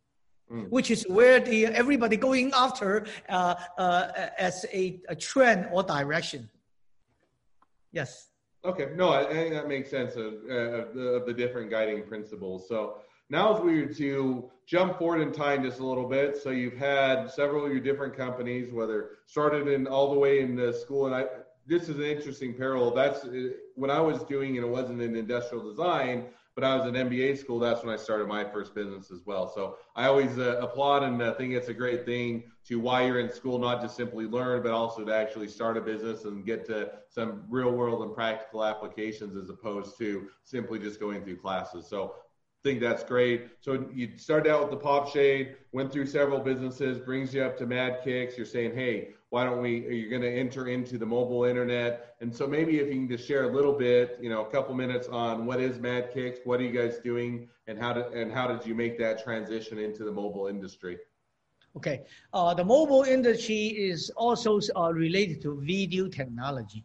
Mm. 0.51 0.69
Which 0.71 0.93
is 0.93 1.05
where 1.09 1.41
the 1.41 1.67
everybody 1.67 2.17
going 2.17 2.53
after 2.55 3.07
uh, 3.29 3.57
uh, 3.79 4.29
as 4.39 4.65
a, 4.73 5.01
a 5.09 5.17
trend 5.17 5.69
or 5.73 5.83
direction. 5.83 6.49
Yes. 7.91 8.29
Okay, 8.65 8.91
no, 8.95 9.09
I, 9.09 9.23
I 9.29 9.33
think 9.33 9.55
that 9.55 9.69
makes 9.69 9.91
sense 9.91 10.15
of, 10.15 10.35
uh, 10.49 10.55
of, 10.55 10.95
the, 10.95 11.03
of 11.15 11.27
the 11.27 11.33
different 11.33 11.71
guiding 11.71 12.05
principles. 12.05 12.69
So 12.69 12.99
now, 13.29 13.57
as 13.57 13.61
we 13.61 13.81
were 13.81 13.93
to 13.95 14.51
jump 14.67 14.99
forward 14.99 15.21
in 15.21 15.33
time 15.33 15.65
just 15.65 15.81
a 15.81 15.87
little 15.87 16.09
bit, 16.09 16.37
so 16.41 16.51
you've 16.51 16.77
had 16.77 17.29
several 17.29 17.65
of 17.65 17.73
your 17.73 17.81
different 17.81 18.17
companies, 18.17 18.73
whether 18.73 19.11
started 19.27 19.67
in 19.67 19.89
all 19.89 20.13
the 20.13 20.19
way 20.19 20.41
in 20.41 20.55
the 20.55 20.73
school, 20.73 21.07
and 21.07 21.15
I 21.15 21.27
this 21.67 21.89
is 21.89 21.97
an 21.97 22.05
interesting 22.05 22.55
parallel. 22.55 22.93
That's 22.93 23.25
uh, 23.25 23.49
when 23.75 23.91
I 23.91 24.01
was 24.01 24.23
doing, 24.25 24.57
and 24.57 24.65
it 24.65 24.71
wasn't 24.71 25.03
in 25.03 25.17
industrial 25.17 25.69
design, 25.69 26.27
but 26.57 26.65
I 26.65 26.75
was 26.75 26.87
in 26.87 26.95
MBA 26.95 27.37
school. 27.37 27.59
That's 27.59 27.85
when 27.85 27.93
I 27.93 27.99
started 27.99 28.27
my 28.27 28.43
first 28.43 28.75
business 28.75 29.11
as 29.11 29.21
well. 29.27 29.53
So 29.55 29.77
I 29.95 30.07
always 30.07 30.39
uh, 30.39 30.59
applaud 30.63 31.03
and 31.03 31.21
uh, 31.21 31.35
think 31.35 31.53
it's 31.53 31.69
a 31.69 31.75
great 31.75 32.07
thing 32.07 32.45
to 32.65 32.81
why 32.81 33.05
you're 33.05 33.21
in 33.21 33.31
school, 33.31 33.59
not 33.59 33.83
just 33.83 33.95
simply 33.95 34.25
learn, 34.25 34.63
but 34.63 34.73
also 34.73 35.05
to 35.05 35.15
actually 35.15 35.49
start 35.49 35.77
a 35.77 35.83
business 35.83 36.25
and 36.25 36.47
get 36.47 36.65
to 36.67 36.91
some 37.11 37.45
real 37.51 37.73
world 37.73 38.03
and 38.03 38.15
practical 38.15 38.65
applications 38.65 39.37
as 39.37 39.51
opposed 39.51 39.99
to 39.99 40.29
simply 40.45 40.79
just 40.79 40.99
going 40.99 41.23
through 41.23 41.37
classes. 41.37 41.87
So 41.87 42.15
think 42.63 42.81
that's 42.81 43.05
great. 43.05 43.49
So 43.61 43.87
you 43.93 44.17
started 44.17 44.51
out 44.51 44.63
with 44.63 44.71
the 44.71 44.77
Pop 44.77 45.09
Shade, 45.09 45.57
went 45.73 45.93
through 45.93 46.07
several 46.07 46.41
businesses, 46.41 46.99
brings 46.99 47.33
you 47.35 47.43
up 47.43 47.57
to 47.59 47.67
Mad 47.67 48.01
Kicks. 48.03 48.37
You're 48.37 48.47
saying, 48.47 48.75
hey, 48.75 49.11
why 49.31 49.45
don't 49.45 49.61
we? 49.61 49.87
Are 49.87 49.91
You're 49.91 50.11
going 50.11 50.23
to 50.23 50.33
enter 50.33 50.69
into 50.69 50.99
the 50.99 51.07
mobile 51.07 51.45
internet, 51.45 52.15
and 52.21 52.35
so 52.35 52.47
maybe 52.47 52.79
if 52.79 52.87
you 52.89 52.95
can 52.95 53.09
just 53.09 53.27
share 53.27 53.45
a 53.45 53.53
little 53.53 53.73
bit, 53.73 54.19
you 54.21 54.29
know, 54.29 54.45
a 54.45 54.51
couple 54.51 54.75
minutes 54.75 55.09
on 55.09 55.47
what 55.47 55.61
is 55.61 55.79
Mad 55.79 56.13
Kicks, 56.13 56.41
what 56.45 56.61
are 56.61 56.63
you 56.65 56.71
guys 56.73 56.99
doing, 56.99 57.49
and 57.67 57.79
how 57.79 57.93
did 57.93 58.07
and 58.15 58.33
how 58.33 58.47
did 58.47 58.67
you 58.67 58.75
make 58.75 58.99
that 58.99 59.23
transition 59.23 59.79
into 59.79 60.05
the 60.05 60.13
mobile 60.13 60.47
industry? 60.47 60.99
Okay, 61.77 62.05
uh, 62.33 62.55
the 62.55 62.65
mobile 62.65 63.03
industry 63.03 63.67
is 63.67 64.11
also 64.17 64.59
uh, 64.77 64.93
related 64.93 65.43
to 65.43 65.61
video 65.61 66.09
technology. 66.09 66.85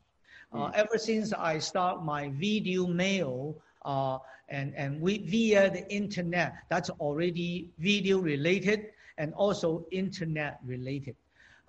Uh, 0.51 0.67
mm. 0.67 0.73
Ever 0.73 0.97
since 0.97 1.31
I 1.31 1.59
start 1.59 2.03
my 2.03 2.29
video 2.29 2.87
mail 2.87 3.55
uh, 3.85 4.17
and, 4.49 4.73
and 4.75 5.01
we, 5.01 5.19
via 5.19 5.69
the 5.69 5.89
internet, 5.93 6.53
that's 6.69 6.89
already 6.89 7.69
video 7.79 8.19
related 8.19 8.87
and 9.17 9.33
also 9.33 9.85
internet 9.91 10.59
related. 10.65 11.15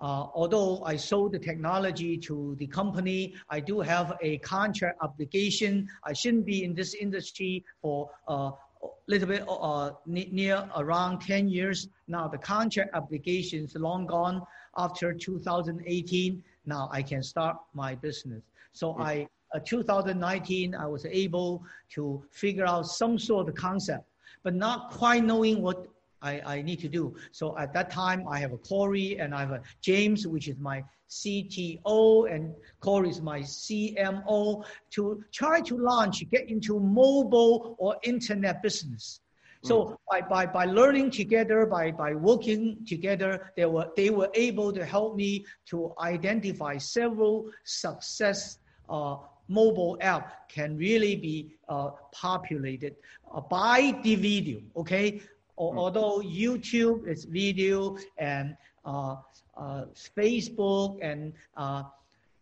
Uh, 0.00 0.26
although 0.34 0.82
I 0.84 0.96
sold 0.96 1.32
the 1.32 1.38
technology 1.38 2.18
to 2.18 2.56
the 2.58 2.66
company, 2.66 3.34
I 3.48 3.60
do 3.60 3.80
have 3.80 4.16
a 4.20 4.38
contract 4.38 4.98
obligation. 5.00 5.88
I 6.02 6.12
shouldn't 6.12 6.44
be 6.44 6.64
in 6.64 6.74
this 6.74 6.94
industry 6.94 7.64
for 7.80 8.10
a 8.26 8.32
uh, 8.32 8.50
little 9.06 9.28
bit 9.28 9.44
uh, 9.48 9.92
near 10.06 10.68
around 10.76 11.20
10 11.20 11.48
years. 11.48 11.88
Now 12.08 12.26
the 12.26 12.38
contract 12.38 12.94
obligation 12.94 13.64
is 13.64 13.76
long 13.76 14.06
gone 14.06 14.42
after 14.76 15.12
2018. 15.12 16.42
Now 16.66 16.88
I 16.90 17.02
can 17.02 17.22
start 17.22 17.56
my 17.74 17.94
business. 17.94 18.42
So 18.72 18.92
mm-hmm. 18.92 19.02
I 19.02 19.28
uh, 19.54 19.58
2019, 19.64 20.74
I 20.74 20.86
was 20.86 21.06
able 21.06 21.64
to 21.90 22.24
figure 22.30 22.66
out 22.66 22.86
some 22.86 23.18
sort 23.18 23.48
of 23.48 23.54
concept, 23.54 24.04
but 24.42 24.54
not 24.54 24.90
quite 24.90 25.24
knowing 25.24 25.62
what 25.62 25.86
I, 26.22 26.40
I 26.44 26.62
need 26.62 26.80
to 26.80 26.88
do. 26.88 27.14
So 27.32 27.56
at 27.58 27.72
that 27.74 27.90
time, 27.90 28.26
I 28.28 28.38
have 28.38 28.52
a 28.52 28.58
Corey 28.58 29.18
and 29.18 29.34
I 29.34 29.40
have 29.40 29.50
a 29.50 29.62
James, 29.80 30.26
which 30.26 30.48
is 30.48 30.56
my 30.58 30.84
CTO, 31.10 32.32
and 32.32 32.54
Corey 32.80 33.10
is 33.10 33.20
my 33.20 33.40
CMO 33.40 34.64
to 34.92 35.24
try 35.32 35.60
to 35.60 35.76
launch, 35.76 36.28
get 36.30 36.48
into 36.48 36.78
mobile 36.80 37.76
or 37.78 37.96
internet 38.04 38.62
business. 38.62 39.20
So 39.64 39.84
mm. 39.84 39.96
by, 40.10 40.20
by, 40.22 40.46
by 40.46 40.64
learning 40.64 41.10
together, 41.10 41.66
by, 41.66 41.90
by 41.92 42.14
working 42.14 42.78
together, 42.86 43.52
they 43.56 43.66
were, 43.66 43.88
they 43.96 44.10
were 44.10 44.30
able 44.34 44.72
to 44.72 44.84
help 44.84 45.16
me 45.16 45.44
to 45.66 45.92
identify 46.00 46.78
several 46.78 47.50
success 47.64 48.58
uh, 48.88 49.16
mobile 49.52 49.96
app 50.00 50.48
can 50.48 50.76
really 50.76 51.14
be 51.16 51.54
uh, 51.68 51.90
populated 52.12 52.96
uh, 53.34 53.40
by 53.40 53.94
the 54.02 54.14
video, 54.16 54.60
okay? 54.76 55.20
Mm. 55.58 55.78
Although 55.78 56.20
YouTube 56.20 57.06
is 57.06 57.24
video 57.24 57.96
and 58.18 58.56
uh, 58.84 59.16
uh, 59.56 59.84
Facebook 60.16 60.98
and 61.02 61.32
uh, 61.56 61.84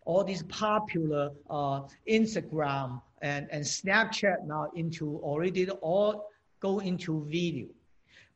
all 0.04 0.24
these 0.24 0.42
popular 0.44 1.30
uh, 1.50 1.82
Instagram 2.08 3.02
and, 3.22 3.48
and 3.50 3.64
Snapchat 3.64 4.46
now 4.46 4.70
into 4.74 5.18
already 5.18 5.68
all 5.70 6.30
go 6.60 6.78
into 6.80 7.24
video. 7.28 7.66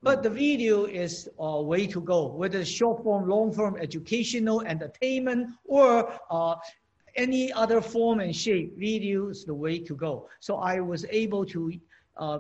But 0.03 0.23
the 0.23 0.29
video 0.29 0.85
is 0.85 1.31
a 1.39 1.63
way 1.63 1.87
to 1.87 2.01
go, 2.01 2.27
whether 2.27 2.63
short 2.63 3.03
form, 3.03 3.27
long 3.27 3.53
form, 3.53 3.79
educational, 3.81 4.61
entertainment, 4.61 5.55
or 5.65 6.13
uh, 6.31 6.57
any 7.17 7.53
other 7.53 7.81
form 7.81 8.21
and 8.21 8.35
shape, 8.35 8.77
video 8.79 9.29
is 9.29 9.45
the 9.45 9.55
way 9.55 9.79
to 9.79 9.95
go. 9.95 10.29
So 10.41 10.57
I 10.57 10.81
was 10.81 11.05
able 11.11 11.45
to 11.47 11.73
uh, 12.17 12.39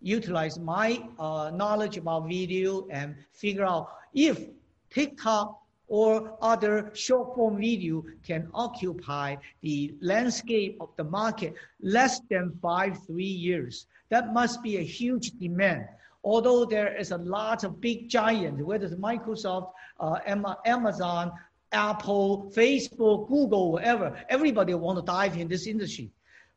utilize 0.00 0.58
my 0.58 1.02
uh, 1.18 1.50
knowledge 1.54 1.96
about 1.96 2.28
video 2.28 2.86
and 2.90 3.14
figure 3.32 3.64
out 3.64 3.88
if 4.14 4.40
TikTok 4.90 5.60
or 5.88 6.36
other 6.40 6.90
short 6.94 7.34
form 7.34 7.58
video 7.58 8.04
can 8.26 8.48
occupy 8.54 9.36
the 9.62 9.94
landscape 10.00 10.76
of 10.80 10.90
the 10.96 11.04
market 11.04 11.54
less 11.80 12.20
than 12.30 12.52
five, 12.60 12.98
three 13.06 13.24
years. 13.24 13.86
That 14.08 14.32
must 14.32 14.62
be 14.62 14.78
a 14.78 14.82
huge 14.82 15.32
demand. 15.38 15.86
Although 16.24 16.64
there 16.64 16.96
is 16.96 17.12
a 17.12 17.18
lot 17.18 17.62
of 17.62 17.80
big 17.80 18.08
giants, 18.08 18.60
whether 18.62 18.86
it's 18.86 18.94
Microsoft, 18.96 19.70
uh, 20.00 20.18
Amazon, 20.64 21.32
Apple, 21.76 22.50
Facebook, 22.54 23.28
Google, 23.28 23.72
whatever, 23.72 24.18
everybody 24.28 24.74
want 24.74 24.98
to 24.98 25.04
dive 25.04 25.36
in 25.36 25.46
this 25.46 25.66
industry. 25.66 26.10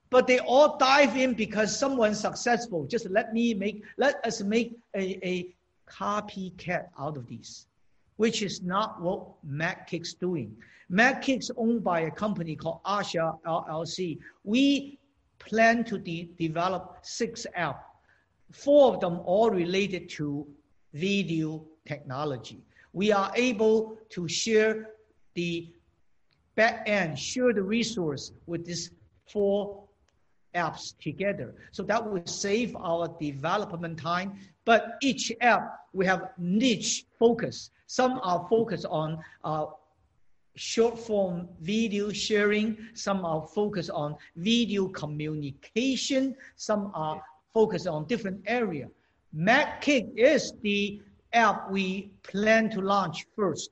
But 0.10 0.26
they 0.26 0.40
all 0.40 0.78
dive 0.78 1.16
in 1.16 1.34
because 1.34 1.78
someone's 1.78 2.20
successful. 2.20 2.86
Just 2.88 3.08
let 3.10 3.32
me 3.34 3.54
make, 3.54 3.84
let 3.98 4.16
us 4.26 4.42
make 4.42 4.76
a, 4.96 5.20
a 5.28 5.56
copycat 5.88 6.88
out 6.98 7.18
of 7.18 7.28
these 7.28 7.68
which 8.20 8.42
is 8.42 8.62
not 8.62 9.02
what 9.02 9.22
MacKick's 9.46 10.14
doing. 10.14 10.54
MacKick's 10.90 11.50
owned 11.56 11.86
by 11.86 12.02
a 12.02 12.12
company 12.12 12.54
called 12.54 12.84
Asha 12.84 13.40
LLC. 13.46 14.20
We 14.44 15.00
plan 15.40 15.86
to 15.86 15.98
de- 15.98 16.30
develop 16.38 16.98
six 17.02 17.48
apps, 17.58 17.80
four 18.52 18.94
of 18.94 19.00
them 19.00 19.22
all 19.24 19.50
related 19.50 20.10
to 20.18 20.46
video 20.94 21.64
technology. 21.88 22.62
We 22.92 23.14
are 23.14 23.32
able 23.38 23.98
to 24.10 24.28
share 24.28 24.90
the 25.40 25.70
back 26.56 26.84
end, 26.86 27.18
share 27.18 27.54
the 27.54 27.66
resource 27.78 28.34
with 28.46 28.62
these 28.66 28.92
four 29.32 29.84
apps 30.54 30.84
together. 31.08 31.56
So 31.72 31.82
that 31.84 32.02
will 32.06 32.26
save 32.26 32.76
our 32.76 33.06
development 33.28 33.98
time. 34.00 34.30
But 34.66 34.82
each 35.02 35.32
app, 35.40 35.64
we 35.94 36.06
have 36.12 36.22
niche 36.38 37.06
focus. 37.18 37.72
Some 37.88 38.20
are 38.22 38.42
focused 38.50 38.88
on 39.02 39.24
uh, 39.46 39.68
short 40.56 41.00
form 41.00 41.48
video 41.62 42.12
sharing. 42.12 42.78
Some 42.94 43.24
are 43.24 43.44
focused 43.60 43.92
on 43.92 44.18
video 44.36 44.90
communication. 44.90 46.36
Some 46.58 46.92
are 46.94 47.22
focused 47.54 47.88
on 47.88 48.08
different 48.08 48.42
area. 48.46 48.88
MacKick 49.32 50.06
is 50.18 50.54
the 50.64 51.02
app 51.32 51.72
we 51.72 52.12
plan 52.24 52.70
to 52.72 52.82
launch 52.82 53.26
first. 53.38 53.70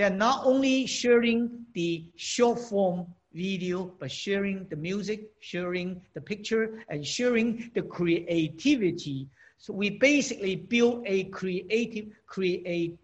They're 0.00 0.08
not 0.08 0.46
only 0.46 0.86
sharing 0.86 1.66
the 1.74 2.06
short 2.16 2.58
form 2.58 3.06
video, 3.34 3.92
but 4.00 4.10
sharing 4.10 4.66
the 4.70 4.76
music, 4.76 5.28
sharing 5.40 6.00
the 6.14 6.22
picture, 6.22 6.82
and 6.88 7.06
sharing 7.06 7.70
the 7.74 7.82
creativity. 7.82 9.28
So 9.58 9.74
we 9.74 9.90
basically 9.90 10.56
build 10.56 11.02
a 11.04 11.24
creative, 11.24 12.06
create 12.24 12.96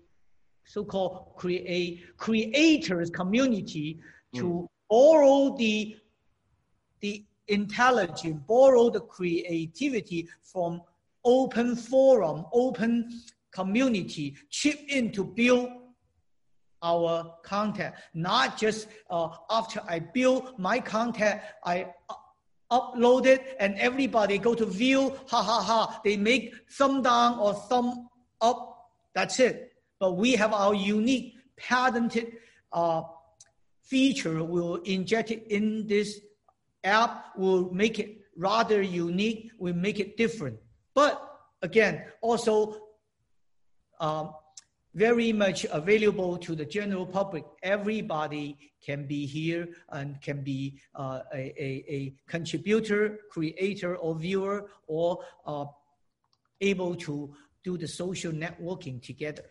so-called 0.64 1.35
create 1.37 2.16
creators 2.16 3.11
community 3.11 3.98
to 4.35 4.44
mm. 4.44 4.68
borrow 4.88 5.54
the 5.59 5.98
the 7.00 7.26
intelligence, 7.48 8.40
borrow 8.48 8.88
the 8.88 9.00
creativity 9.00 10.28
from 10.40 10.80
open 11.26 11.76
forum, 11.76 12.46
open 12.54 13.20
community, 13.50 14.35
chip 14.48 14.80
in 14.88 15.12
to 15.12 15.24
build 15.24 15.68
our 16.82 17.34
content. 17.42 17.94
Not 18.14 18.58
just 18.58 18.88
uh, 19.10 19.28
after 19.50 19.80
I 19.88 19.98
build 20.00 20.58
my 20.58 20.80
content, 20.80 21.40
I 21.64 21.88
upload 22.70 23.26
it 23.26 23.56
and 23.60 23.76
everybody 23.78 24.38
go 24.38 24.54
to 24.54 24.66
view, 24.66 25.14
ha 25.28 25.42
ha 25.42 25.62
ha, 25.62 26.00
they 26.04 26.16
make 26.16 26.54
thumb 26.72 27.02
down 27.02 27.38
or 27.38 27.54
thumb 27.54 28.08
up, 28.40 28.90
that's 29.14 29.40
it 29.40 29.72
but 29.98 30.12
we 30.12 30.32
have 30.32 30.52
our 30.52 30.74
unique 30.74 31.34
patented 31.56 32.32
uh, 32.72 33.02
feature. 33.82 34.42
We'll 34.42 34.76
inject 34.76 35.30
it 35.30 35.46
in 35.48 35.86
this 35.86 36.20
app. 36.84 37.32
We'll 37.36 37.70
make 37.70 37.98
it 37.98 38.20
rather 38.36 38.82
unique. 38.82 39.50
We'll 39.58 39.74
make 39.74 39.98
it 39.98 40.16
different. 40.16 40.58
But 40.94 41.20
again, 41.62 42.04
also 42.20 42.76
um, 44.00 44.32
very 44.96 45.30
much 45.30 45.66
available 45.70 46.38
to 46.38 46.56
the 46.56 46.64
general 46.64 47.04
public. 47.04 47.44
Everybody 47.62 48.56
can 48.82 49.06
be 49.06 49.26
here 49.26 49.68
and 49.90 50.20
can 50.22 50.42
be 50.42 50.80
uh, 50.94 51.20
a, 51.35 51.38
a, 51.38 51.85
a, 51.88 52.14
contributor, 52.26 53.18
creator, 53.30 53.96
or 53.96 54.14
viewer, 54.14 54.70
or 54.87 55.22
uh, 55.46 55.66
able 56.62 56.96
to 56.96 57.30
do 57.62 57.76
the 57.76 57.87
social 57.87 58.32
networking 58.32 59.02
together. 59.02 59.44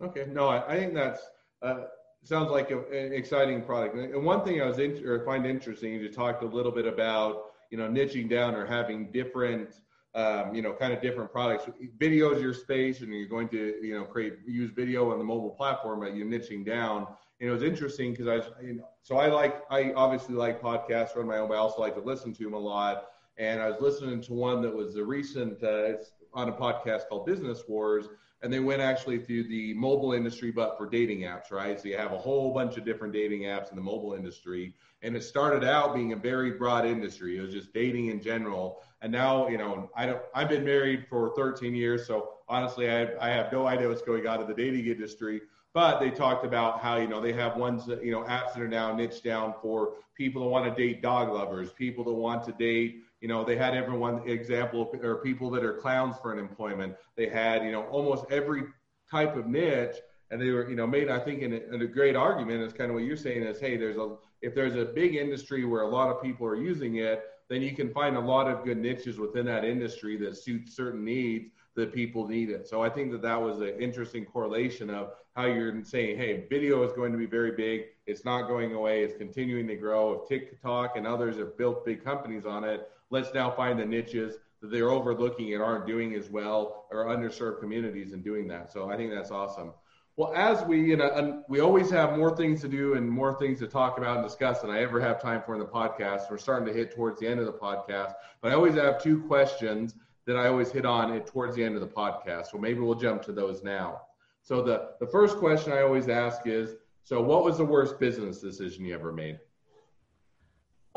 Okay, 0.00 0.24
no, 0.32 0.48
I, 0.48 0.66
I 0.72 0.78
think 0.78 0.94
that's 0.94 1.20
uh, 1.60 1.80
sounds 2.24 2.50
like 2.50 2.70
a, 2.70 2.78
an 2.78 3.12
exciting 3.12 3.62
product. 3.62 3.94
And 3.94 4.24
one 4.24 4.42
thing 4.42 4.62
I 4.62 4.66
was 4.66 4.78
in, 4.78 5.06
or 5.06 5.22
find 5.26 5.44
interesting, 5.44 5.92
you 5.92 6.10
talked 6.10 6.42
a 6.42 6.46
little 6.46 6.72
bit 6.72 6.86
about 6.86 7.42
you 7.70 7.76
know 7.76 7.88
niching 7.88 8.30
down 8.30 8.54
or 8.54 8.64
having 8.64 9.12
different 9.12 9.74
um, 10.16 10.54
you 10.54 10.62
know 10.62 10.72
kind 10.72 10.92
of 10.92 11.00
different 11.00 11.30
products. 11.30 11.68
Video 11.98 12.32
is 12.32 12.40
your 12.40 12.54
space, 12.54 13.02
and 13.02 13.12
you're 13.12 13.28
going 13.28 13.48
to 13.50 13.74
you 13.82 13.94
know 13.94 14.04
create 14.04 14.38
use 14.46 14.70
video 14.70 15.12
on 15.12 15.18
the 15.18 15.24
mobile 15.24 15.50
platform, 15.50 16.00
but 16.00 16.16
you're 16.16 16.26
niching 16.26 16.64
down. 16.64 17.06
And 17.38 17.50
it 17.50 17.52
was 17.52 17.62
interesting 17.62 18.12
because 18.12 18.26
I, 18.26 18.62
you 18.62 18.74
know, 18.74 18.88
so 19.02 19.18
I 19.18 19.26
like 19.28 19.62
I 19.70 19.92
obviously 19.92 20.34
like 20.34 20.60
podcasts, 20.60 21.14
run 21.14 21.26
my 21.26 21.38
own, 21.38 21.48
but 21.48 21.54
I 21.54 21.58
also 21.58 21.82
like 21.82 21.94
to 21.94 22.00
listen 22.00 22.32
to 22.32 22.44
them 22.44 22.54
a 22.54 22.58
lot. 22.58 23.08
And 23.36 23.60
I 23.60 23.68
was 23.68 23.80
listening 23.82 24.22
to 24.22 24.32
one 24.32 24.62
that 24.62 24.74
was 24.74 24.96
a 24.96 25.04
recent 25.04 25.62
uh, 25.62 25.84
it's 25.84 26.12
on 26.32 26.48
a 26.48 26.52
podcast 26.52 27.08
called 27.08 27.26
Business 27.26 27.64
Wars 27.68 28.06
and 28.42 28.52
they 28.52 28.60
went 28.60 28.82
actually 28.82 29.18
through 29.18 29.44
the 29.44 29.74
mobile 29.74 30.12
industry, 30.12 30.50
but 30.50 30.76
for 30.76 30.88
dating 30.88 31.20
apps, 31.20 31.50
right? 31.50 31.80
So 31.80 31.88
you 31.88 31.96
have 31.96 32.12
a 32.12 32.18
whole 32.18 32.52
bunch 32.52 32.76
of 32.76 32.84
different 32.84 33.12
dating 33.12 33.42
apps 33.42 33.70
in 33.70 33.76
the 33.76 33.82
mobile 33.82 34.14
industry, 34.14 34.74
and 35.02 35.16
it 35.16 35.24
started 35.24 35.64
out 35.64 35.94
being 35.94 36.12
a 36.12 36.16
very 36.16 36.52
broad 36.52 36.84
industry. 36.84 37.38
It 37.38 37.40
was 37.40 37.52
just 37.52 37.72
dating 37.72 38.08
in 38.08 38.20
general, 38.20 38.82
and 39.00 39.10
now 39.10 39.48
you 39.48 39.58
know 39.58 39.90
I 39.96 40.06
don't. 40.06 40.22
I've 40.34 40.48
been 40.48 40.64
married 40.64 41.06
for 41.08 41.32
13 41.36 41.74
years, 41.74 42.06
so 42.06 42.34
honestly, 42.48 42.90
I 42.90 43.08
I 43.20 43.30
have 43.30 43.50
no 43.52 43.66
idea 43.66 43.88
what's 43.88 44.02
going 44.02 44.26
on 44.26 44.40
in 44.40 44.46
the 44.46 44.54
dating 44.54 44.86
industry. 44.86 45.40
But 45.72 46.00
they 46.00 46.10
talked 46.10 46.46
about 46.46 46.80
how 46.80 46.96
you 46.96 47.06
know 47.06 47.20
they 47.20 47.34
have 47.34 47.56
ones 47.56 47.84
that 47.86 48.04
you 48.04 48.12
know 48.12 48.22
apps 48.22 48.54
that 48.54 48.62
are 48.62 48.68
now 48.68 48.94
niche 48.94 49.22
down 49.22 49.54
for 49.60 49.94
people 50.14 50.42
that 50.42 50.48
want 50.48 50.64
to 50.64 50.82
date 50.82 51.02
dog 51.02 51.32
lovers, 51.32 51.72
people 51.72 52.04
that 52.04 52.12
want 52.12 52.44
to 52.44 52.52
date 52.52 53.02
you 53.20 53.28
know, 53.28 53.44
they 53.44 53.56
had 53.56 53.74
everyone 53.74 54.28
example 54.28 54.92
or 55.02 55.16
people 55.16 55.50
that 55.50 55.64
are 55.64 55.74
clowns 55.74 56.16
for 56.20 56.32
an 56.32 56.38
employment. 56.38 56.94
They 57.16 57.28
had, 57.28 57.64
you 57.64 57.72
know, 57.72 57.84
almost 57.84 58.24
every 58.30 58.64
type 59.10 59.36
of 59.36 59.46
niche, 59.46 59.96
and 60.30 60.40
they 60.40 60.50
were, 60.50 60.68
you 60.68 60.76
know, 60.76 60.86
made 60.86 61.08
I 61.08 61.18
think 61.18 61.42
in 61.42 61.52
a, 61.52 61.74
in 61.74 61.82
a 61.82 61.86
great 61.86 62.16
argument 62.16 62.62
is 62.62 62.72
kind 62.72 62.90
of 62.90 62.94
what 62.94 63.04
you're 63.04 63.16
saying 63.16 63.42
is, 63.42 63.60
hey, 63.60 63.76
there's 63.76 63.96
a 63.96 64.16
if 64.42 64.54
there's 64.54 64.74
a 64.74 64.84
big 64.84 65.14
industry 65.14 65.64
where 65.64 65.82
a 65.82 65.88
lot 65.88 66.10
of 66.10 66.22
people 66.22 66.46
are 66.46 66.56
using 66.56 66.96
it, 66.96 67.24
then 67.48 67.62
you 67.62 67.74
can 67.74 67.90
find 67.90 68.16
a 68.16 68.20
lot 68.20 68.48
of 68.48 68.64
good 68.64 68.78
niches 68.78 69.18
within 69.18 69.46
that 69.46 69.64
industry 69.64 70.16
that 70.18 70.36
suit 70.36 70.68
certain 70.68 71.04
needs 71.04 71.50
that 71.76 71.92
people 71.92 72.26
need 72.26 72.50
it. 72.50 72.66
So 72.66 72.82
I 72.82 72.88
think 72.88 73.12
that 73.12 73.22
that 73.22 73.40
was 73.40 73.60
an 73.60 73.74
interesting 73.78 74.24
correlation 74.24 74.90
of 74.90 75.12
how 75.34 75.44
you're 75.44 75.84
saying, 75.84 76.16
hey, 76.16 76.46
video 76.48 76.82
is 76.82 76.92
going 76.94 77.12
to 77.12 77.18
be 77.18 77.26
very 77.26 77.52
big. 77.52 77.82
It's 78.06 78.24
not 78.24 78.48
going 78.48 78.72
away. 78.72 79.04
It's 79.04 79.16
continuing 79.16 79.66
to 79.68 79.76
grow. 79.76 80.14
If 80.14 80.28
TikTok 80.28 80.96
and 80.96 81.06
others 81.06 81.36
have 81.36 81.56
built 81.58 81.84
big 81.84 82.02
companies 82.02 82.46
on 82.46 82.64
it, 82.64 82.88
let's 83.10 83.32
now 83.34 83.50
find 83.50 83.78
the 83.78 83.84
niches 83.84 84.36
that 84.60 84.70
they're 84.70 84.90
overlooking 84.90 85.54
and 85.54 85.62
aren't 85.62 85.86
doing 85.86 86.14
as 86.14 86.30
well 86.30 86.86
or 86.90 87.06
underserved 87.06 87.60
communities 87.60 88.12
and 88.12 88.24
doing 88.24 88.48
that. 88.48 88.72
So 88.72 88.90
I 88.90 88.96
think 88.96 89.12
that's 89.12 89.30
awesome. 89.30 89.72
Well, 90.16 90.32
as 90.34 90.64
we, 90.64 90.82
you 90.82 90.96
know, 90.96 91.44
we 91.46 91.60
always 91.60 91.90
have 91.90 92.16
more 92.16 92.34
things 92.34 92.62
to 92.62 92.68
do 92.68 92.94
and 92.94 93.08
more 93.08 93.38
things 93.38 93.58
to 93.58 93.66
talk 93.66 93.98
about 93.98 94.16
and 94.16 94.26
discuss 94.26 94.62
than 94.62 94.70
I 94.70 94.80
ever 94.80 94.98
have 94.98 95.20
time 95.20 95.42
for 95.44 95.52
in 95.52 95.60
the 95.60 95.66
podcast. 95.66 96.30
We're 96.30 96.38
starting 96.38 96.66
to 96.66 96.72
hit 96.72 96.94
towards 96.94 97.20
the 97.20 97.26
end 97.26 97.38
of 97.38 97.44
the 97.44 97.52
podcast, 97.52 98.14
but 98.40 98.50
I 98.50 98.54
always 98.54 98.74
have 98.76 99.02
two 99.02 99.20
questions 99.24 99.94
that 100.24 100.36
I 100.36 100.48
always 100.48 100.70
hit 100.70 100.86
on 100.86 101.12
it 101.12 101.26
towards 101.26 101.54
the 101.54 101.62
end 101.62 101.74
of 101.74 101.82
the 101.82 101.86
podcast. 101.86 102.46
So 102.46 102.56
maybe 102.56 102.80
we'll 102.80 102.94
jump 102.94 103.22
to 103.22 103.32
those 103.32 103.62
now. 103.62 104.00
So 104.42 104.62
the, 104.62 104.92
the 105.00 105.06
first 105.06 105.36
question 105.36 105.72
I 105.72 105.82
always 105.82 106.08
ask 106.08 106.46
is, 106.46 106.76
so 107.04 107.20
what 107.20 107.44
was 107.44 107.58
the 107.58 107.64
worst 107.64 108.00
business 108.00 108.40
decision 108.40 108.86
you 108.86 108.94
ever 108.94 109.12
made? 109.12 109.38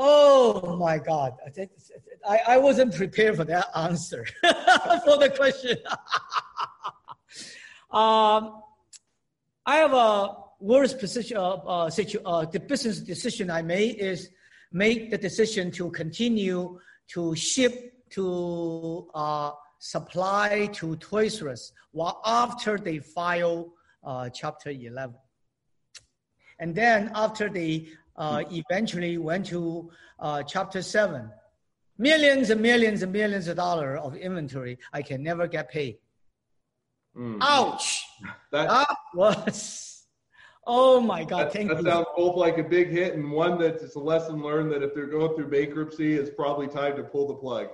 Oh 0.01 0.77
my 0.77 0.97
God. 0.97 1.33
I, 2.25 2.39
I 2.47 2.57
wasn't 2.57 2.95
prepared 2.95 3.35
for 3.35 3.43
that 3.43 3.67
answer 3.75 4.25
for 5.03 5.17
the 5.17 5.29
question. 5.35 5.77
um, 7.91 8.61
I 9.65 9.75
have 9.75 9.93
a 9.93 10.37
worst 10.61 10.99
position, 10.99 11.35
uh, 11.35 11.55
uh, 11.55 11.89
situ, 11.89 12.19
uh, 12.25 12.45
the 12.45 12.61
business 12.61 13.01
decision 13.01 13.51
I 13.51 13.61
made 13.61 13.97
is 13.97 14.29
make 14.71 15.11
the 15.11 15.17
decision 15.17 15.69
to 15.71 15.91
continue 15.91 16.79
to 17.09 17.35
ship 17.35 17.93
to 18.11 19.09
uh, 19.13 19.51
supply 19.79 20.69
to 20.75 20.95
Toys 20.95 21.41
R 21.41 21.49
Us 21.49 21.73
while 21.91 22.21
after 22.25 22.77
they 22.77 22.99
file 22.99 23.73
uh, 24.05 24.29
Chapter 24.29 24.69
11. 24.69 25.13
And 26.59 26.73
then 26.73 27.11
after 27.15 27.49
they 27.49 27.89
uh, 28.19 28.43
eventually 28.51 29.17
went 29.17 29.45
to 29.47 29.89
uh, 30.19 30.43
Chapter 30.43 30.81
7, 30.81 31.31
millions 31.97 32.49
and 32.49 32.61
millions 32.61 33.01
and 33.01 33.11
millions 33.11 33.47
of 33.47 33.55
dollars 33.55 33.99
of 34.03 34.15
inventory, 34.15 34.77
I 34.91 35.01
can 35.01 35.23
never 35.23 35.47
get 35.47 35.71
paid. 35.71 35.97
Mm. 37.17 37.39
Ouch! 37.41 38.05
That, 38.51 38.67
that, 38.67 38.87
was, 39.13 40.05
oh 40.67 40.99
my 40.99 41.23
God, 41.23 41.45
that, 41.45 41.53
thank 41.53 41.69
that 41.69 41.77
you. 41.77 41.89
sounds 41.89 42.07
both 42.17 42.35
like 42.35 42.57
a 42.57 42.63
big 42.63 42.89
hit 42.89 43.13
and 43.13 43.31
one 43.31 43.57
that's 43.59 43.95
a 43.95 43.99
lesson 43.99 44.41
learned 44.41 44.71
that 44.73 44.83
if 44.83 44.93
they're 44.93 45.05
going 45.05 45.35
through 45.35 45.49
bankruptcy, 45.49 46.15
it's 46.15 46.31
probably 46.31 46.67
time 46.67 46.97
to 46.97 47.03
pull 47.03 47.27
the 47.27 47.35
plug. 47.35 47.67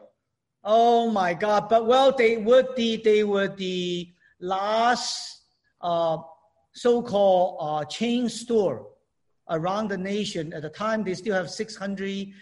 Oh 0.63 1.09
my 1.09 1.33
God! 1.33 1.69
But 1.69 1.87
well, 1.87 2.11
they 2.11 2.37
were 2.37 2.67
the 2.75 2.97
they 2.97 3.23
were 3.23 3.47
the 3.47 4.11
last 4.39 5.45
uh, 5.81 6.17
so-called 6.73 7.57
uh, 7.59 7.85
chain 7.85 8.27
store 8.29 8.87
around 9.49 9.89
the 9.89 9.97
nation. 9.97 10.53
At 10.53 10.61
the 10.63 10.69
time, 10.69 11.03
they 11.03 11.13
still 11.13 11.35
have 11.35 11.49
670 11.49 12.33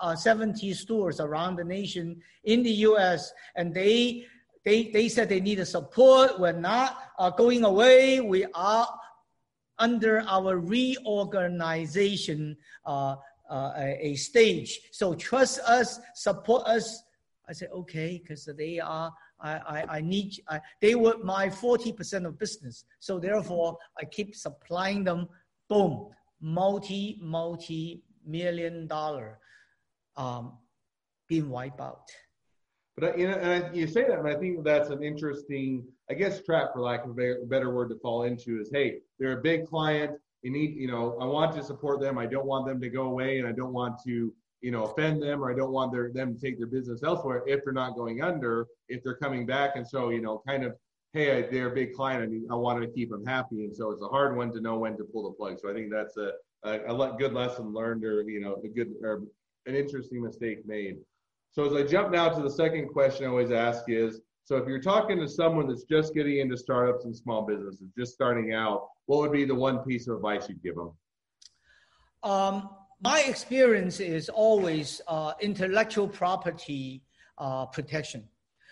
uh, 0.00 0.16
70 0.16 0.74
stores 0.74 1.20
around 1.20 1.56
the 1.56 1.64
nation 1.64 2.20
in 2.44 2.62
the 2.62 2.72
U.S. 2.88 3.32
And 3.56 3.74
they 3.74 4.26
they 4.64 4.90
they 4.90 5.08
said 5.08 5.28
they 5.28 5.40
needed 5.40 5.66
support. 5.66 6.38
We're 6.38 6.52
not 6.52 6.98
uh, 7.18 7.30
going 7.30 7.64
away. 7.64 8.20
We 8.20 8.46
are 8.54 8.88
under 9.80 10.20
our 10.28 10.58
reorganization 10.58 12.56
uh, 12.84 13.16
uh, 13.50 13.72
a, 13.76 14.08
a, 14.08 14.14
stage. 14.14 14.80
So 14.92 15.14
trust 15.14 15.58
us, 15.60 15.98
support 16.14 16.66
us. 16.66 17.02
I 17.48 17.52
said, 17.52 17.70
okay, 17.74 18.20
because 18.22 18.48
they 18.56 18.78
are, 18.78 19.12
I, 19.40 19.50
I, 19.50 19.96
I 19.96 20.00
need, 20.02 20.40
I, 20.48 20.60
they 20.80 20.94
were 20.94 21.16
my 21.24 21.48
40% 21.48 22.26
of 22.26 22.38
business. 22.38 22.84
So 23.00 23.18
therefore, 23.18 23.76
I 23.98 24.04
keep 24.04 24.36
supplying 24.36 25.02
them, 25.02 25.28
boom, 25.70 26.08
multi, 26.42 27.18
multi 27.22 28.02
million 28.26 28.86
dollar 28.86 29.38
um, 30.16 30.58
being 31.28 31.48
wiped 31.48 31.80
out. 31.80 32.10
But 32.98 33.18
you 33.18 33.28
know, 33.28 33.36
and 33.36 33.64
I, 33.64 33.72
you 33.72 33.86
say 33.86 34.02
that, 34.02 34.18
and 34.18 34.28
I 34.28 34.34
think 34.34 34.62
that's 34.62 34.90
an 34.90 35.02
interesting, 35.02 35.86
I 36.10 36.14
guess, 36.14 36.42
trap 36.42 36.74
for 36.74 36.82
lack 36.82 37.06
of 37.06 37.18
a 37.18 37.46
better 37.46 37.74
word 37.74 37.88
to 37.88 37.98
fall 38.00 38.24
into. 38.24 38.60
Is 38.60 38.70
hey, 38.70 38.98
they're 39.18 39.38
a 39.38 39.42
big 39.42 39.66
client 39.66 40.18
you 40.42 40.50
need, 40.50 40.74
you 40.76 40.86
know, 40.86 41.16
I 41.20 41.24
want 41.24 41.54
to 41.56 41.62
support 41.62 42.00
them. 42.00 42.18
I 42.18 42.26
don't 42.26 42.46
want 42.46 42.66
them 42.66 42.80
to 42.80 42.88
go 42.88 43.02
away, 43.04 43.38
and 43.38 43.46
I 43.46 43.52
don't 43.52 43.72
want 43.72 44.02
to, 44.04 44.32
you 44.62 44.70
know, 44.70 44.84
offend 44.84 45.22
them, 45.22 45.42
or 45.42 45.52
I 45.52 45.56
don't 45.56 45.72
want 45.72 45.92
their 45.92 46.10
them 46.12 46.34
to 46.34 46.40
take 46.40 46.58
their 46.58 46.66
business 46.66 47.02
elsewhere 47.02 47.42
if 47.46 47.62
they're 47.64 47.72
not 47.72 47.94
going 47.94 48.22
under, 48.22 48.66
if 48.88 49.02
they're 49.02 49.16
coming 49.16 49.44
back, 49.44 49.76
and 49.76 49.86
so 49.86 50.10
you 50.10 50.22
know, 50.22 50.42
kind 50.46 50.64
of, 50.64 50.76
hey, 51.12 51.48
they're 51.50 51.72
a 51.72 51.74
big 51.74 51.94
client. 51.94 52.22
I 52.22 52.26
mean, 52.26 52.46
I 52.50 52.54
wanted 52.54 52.86
to 52.86 52.92
keep 52.92 53.10
them 53.10 53.24
happy, 53.26 53.64
and 53.64 53.74
so 53.74 53.90
it's 53.90 54.02
a 54.02 54.08
hard 54.08 54.36
one 54.36 54.52
to 54.52 54.60
know 54.60 54.78
when 54.78 54.96
to 54.96 55.04
pull 55.04 55.24
the 55.24 55.36
plug. 55.36 55.58
So 55.60 55.70
I 55.70 55.74
think 55.74 55.90
that's 55.90 56.16
a 56.16 56.32
a, 56.62 56.94
a 56.94 57.16
good 57.16 57.32
lesson 57.32 57.72
learned, 57.72 58.04
or 58.04 58.22
you 58.28 58.40
know, 58.40 58.60
a 58.64 58.68
good 58.68 58.92
or 59.02 59.22
an 59.66 59.74
interesting 59.74 60.22
mistake 60.22 60.66
made. 60.66 60.98
So 61.52 61.64
as 61.64 61.74
I 61.74 61.86
jump 61.86 62.12
now 62.12 62.28
to 62.28 62.42
the 62.42 62.50
second 62.50 62.88
question 62.88 63.24
I 63.26 63.28
always 63.28 63.50
ask 63.50 63.84
is, 63.88 64.20
so 64.44 64.56
if 64.56 64.68
you're 64.68 64.80
talking 64.80 65.18
to 65.18 65.28
someone 65.28 65.68
that's 65.68 65.84
just 65.84 66.14
getting 66.14 66.38
into 66.38 66.56
startups 66.56 67.04
and 67.04 67.16
small 67.16 67.42
businesses, 67.42 67.88
just 67.98 68.12
starting 68.12 68.52
out, 68.52 68.88
what 69.06 69.20
would 69.20 69.32
be 69.32 69.44
the 69.44 69.54
one 69.54 69.78
piece 69.78 70.06
of 70.08 70.16
advice 70.16 70.48
you'd 70.48 70.62
give 70.62 70.76
them? 70.76 70.92
Um, 72.22 72.70
my 73.02 73.22
experience 73.22 74.00
is 74.00 74.28
always 74.28 75.00
uh, 75.08 75.32
intellectual 75.40 76.06
property 76.06 77.02
uh, 77.38 77.66
protection. 77.66 78.24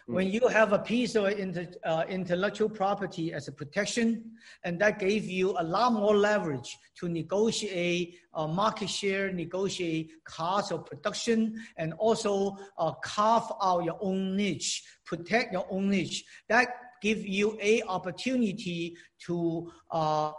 Mm. 0.08 0.14
When 0.14 0.30
you 0.30 0.48
have 0.48 0.72
a 0.72 0.78
piece 0.78 1.14
of 1.16 1.26
inter, 1.26 1.66
uh, 1.84 2.04
intellectual 2.08 2.68
property 2.68 3.32
as 3.32 3.48
a 3.48 3.52
protection, 3.52 4.32
and 4.64 4.80
that 4.80 4.98
gave 4.98 5.26
you 5.26 5.54
a 5.58 5.62
lot 5.62 5.92
more 5.92 6.16
leverage 6.16 6.78
to 7.00 7.08
negotiate 7.08 8.18
uh, 8.34 8.46
market 8.46 8.88
share, 8.88 9.32
negotiate 9.32 10.12
cost 10.24 10.72
of 10.72 10.86
production, 10.86 11.62
and 11.76 11.92
also 11.94 12.56
uh, 12.78 12.92
carve 13.02 13.52
out 13.62 13.84
your 13.84 13.98
own 14.00 14.36
niche, 14.36 14.82
protect 15.04 15.52
your 15.52 15.66
own 15.70 15.90
niche. 15.90 16.24
That 16.48 16.68
give 17.02 17.26
you 17.26 17.58
a 17.60 17.82
opportunity 17.82 18.96
to 19.26 19.70
uh, 19.90 20.32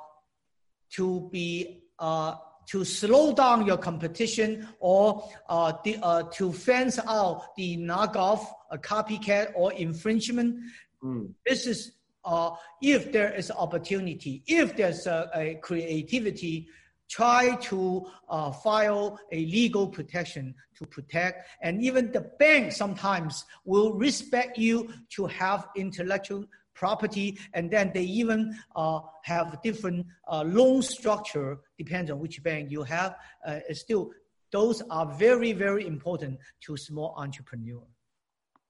to 0.92 1.30
be 1.32 1.84
uh, 2.00 2.36
to 2.70 2.86
slow 2.86 3.34
down 3.34 3.66
your 3.66 3.78
competition 3.78 4.68
or 4.80 5.28
uh, 5.50 5.74
the, 5.84 5.98
uh, 6.04 6.24
to 6.32 6.54
fence 6.54 7.00
out 7.08 7.56
the 7.56 7.78
knockoff, 7.78 8.46
a 8.70 8.78
copycat 8.78 9.52
or 9.56 9.74
infringement. 9.74 10.56
Mm. 11.04 11.34
This 11.46 11.66
is 11.66 11.94
uh, 12.26 12.52
if 12.82 13.12
there 13.12 13.34
is 13.34 13.50
opportunity, 13.50 14.44
if 14.46 14.76
there's 14.76 15.08
a, 15.08 15.30
a 15.34 15.56
creativity, 15.64 16.68
try 17.10 17.56
to 17.56 18.06
uh, 18.30 18.52
file 18.52 19.20
a 19.32 19.46
legal 19.46 19.88
protection 19.88 20.54
to 20.76 20.86
protect. 20.86 21.48
And 21.62 21.82
even 21.82 22.12
the 22.12 22.22
bank 22.38 22.72
sometimes 22.72 23.46
will 23.66 23.94
respect 23.94 24.60
you 24.60 24.94
to 25.16 25.26
have 25.26 25.68
intellectual 25.76 26.46
property, 26.80 27.38
and 27.54 27.70
then 27.70 27.92
they 27.94 28.04
even 28.22 28.40
uh, 28.76 29.02
have 29.24 29.62
different 29.62 30.06
uh, 30.32 30.44
loan 30.44 30.82
structure, 30.82 31.60
depends 31.78 32.10
on 32.10 32.18
which 32.20 32.42
bank 32.42 32.72
you 32.72 32.84
have. 32.84 33.12
Uh, 33.46 33.60
still, 33.74 34.12
those 34.52 34.82
are 34.90 35.06
very, 35.26 35.52
very 35.52 35.86
important 35.86 36.40
to 36.62 36.78
small 36.78 37.14
entrepreneur. 37.18 37.84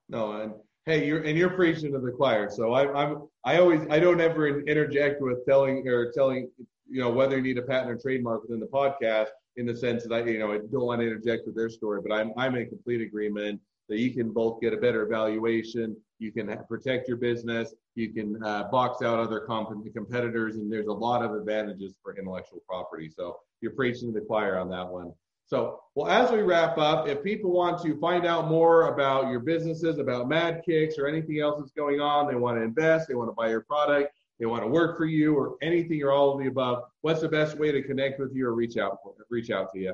No, 0.10 0.22
and 0.42 0.54
hey, 0.86 1.06
you're 1.08 1.22
and 1.22 1.38
you're 1.38 1.56
preaching 1.62 1.92
to 1.94 2.00
the 2.00 2.12
choir. 2.12 2.50
So 2.50 2.74
I, 2.74 2.82
I'm 3.00 3.12
I 3.46 3.60
always 3.60 3.82
I 3.90 4.00
don't 4.00 4.20
ever 4.20 4.62
interject 4.62 5.22
with 5.22 5.46
telling 5.46 5.88
or 5.88 6.12
telling 6.12 6.50
you 6.90 7.02
know 7.02 7.12
whether 7.12 7.38
you 7.38 7.44
need 7.44 7.60
a 7.60 7.62
patent 7.62 7.92
or 7.92 7.98
trademark 7.98 8.42
within 8.44 8.60
the 8.60 8.72
podcast 8.80 9.30
in 9.58 9.66
the 9.68 9.78
sense 9.78 10.04
that 10.04 10.14
I 10.14 10.20
you 10.26 10.40
know 10.40 10.52
I 10.52 10.58
don't 10.74 10.88
want 10.90 11.02
to 11.02 11.08
interject 11.08 11.46
with 11.46 11.56
their 11.56 11.70
story, 11.70 12.02
but 12.06 12.12
I'm 12.12 12.32
I'm 12.38 12.56
in 12.56 12.68
complete 12.68 13.02
agreement 13.02 13.62
that 13.90 13.98
you 13.98 14.14
can 14.14 14.32
both 14.32 14.62
get 14.62 14.72
a 14.72 14.78
better 14.78 15.06
valuation, 15.08 15.98
you 16.20 16.32
can 16.32 16.56
protect 16.68 17.08
your 17.08 17.18
business, 17.18 17.74
you 18.00 18.14
can 18.14 18.42
uh, 18.44 18.64
box 18.72 19.04
out 19.04 19.20
other 19.20 19.42
comp- 19.42 19.94
competitors, 19.94 20.56
and 20.56 20.72
there's 20.72 20.88
a 20.88 20.94
lot 20.94 21.24
of 21.24 21.36
advantages 21.36 21.94
for 22.02 22.18
intellectual 22.18 22.64
property. 22.68 23.10
So 23.10 23.38
you're 23.62 23.74
preaching 23.74 24.14
to 24.14 24.20
the 24.20 24.26
choir 24.26 24.58
on 24.58 24.70
that 24.70 24.88
one. 24.88 25.14
So, 25.46 25.82
well, 25.96 26.08
as 26.08 26.32
we 26.32 26.42
wrap 26.42 26.78
up, 26.78 27.08
if 27.08 27.24
people 27.24 27.52
want 27.52 27.82
to 27.82 28.00
find 28.00 28.26
out 28.26 28.48
more 28.48 28.94
about 28.94 29.32
your 29.32 29.40
businesses, 29.40 29.98
about 29.98 30.30
Mad 30.30 30.62
Kicks, 30.64 30.98
or 30.98 31.08
anything 31.08 31.40
else 31.40 31.60
that's 31.60 31.72
going 31.72 32.00
on, 32.00 32.28
they 32.28 32.36
want 32.36 32.58
to 32.58 32.64
invest, 32.64 33.08
they 33.08 33.16
want 33.16 33.30
to 33.30 33.34
buy 33.34 33.50
your 33.50 33.62
product, 33.62 34.14
they 34.40 34.46
want 34.46 34.64
to 34.64 34.68
work 34.68 34.98
for 34.98 35.06
you, 35.06 35.36
or 35.36 35.58
anything 35.62 36.02
or 36.04 36.12
all 36.12 36.34
of 36.34 36.40
the 36.40 36.48
above, 36.48 36.84
what's 37.02 37.22
the 37.22 37.28
best 37.28 37.58
way 37.58 37.72
to 37.72 37.82
connect 37.82 38.20
with 38.20 38.34
you 38.34 38.48
or 38.48 38.54
reach 38.54 38.78
out 38.78 39.00
reach 39.30 39.50
out 39.50 39.74
to 39.74 39.80
you? 39.80 39.94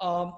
Um, 0.00 0.34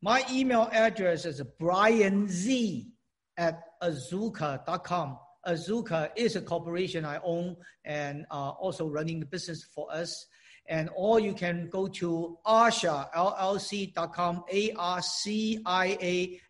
my 0.00 0.24
email 0.30 0.68
address 0.72 1.24
is 1.24 1.42
brian 1.58 2.28
z 2.28 2.92
at 3.36 3.60
azuca.com. 3.82 5.18
Azuca 5.46 6.10
is 6.16 6.36
a 6.36 6.40
corporation 6.40 7.04
I 7.04 7.20
own 7.22 7.56
and 7.84 8.26
uh, 8.30 8.50
also 8.50 8.86
running 8.86 9.20
the 9.20 9.26
business 9.26 9.64
for 9.64 9.92
us. 9.92 10.26
And 10.70 10.90
or 10.94 11.18
you 11.18 11.32
can 11.32 11.70
go 11.70 11.88
to 11.88 12.38
Arcia, 12.46 13.10
LLC.com, 13.14 14.44
A-R-C-I-A, 14.52 16.40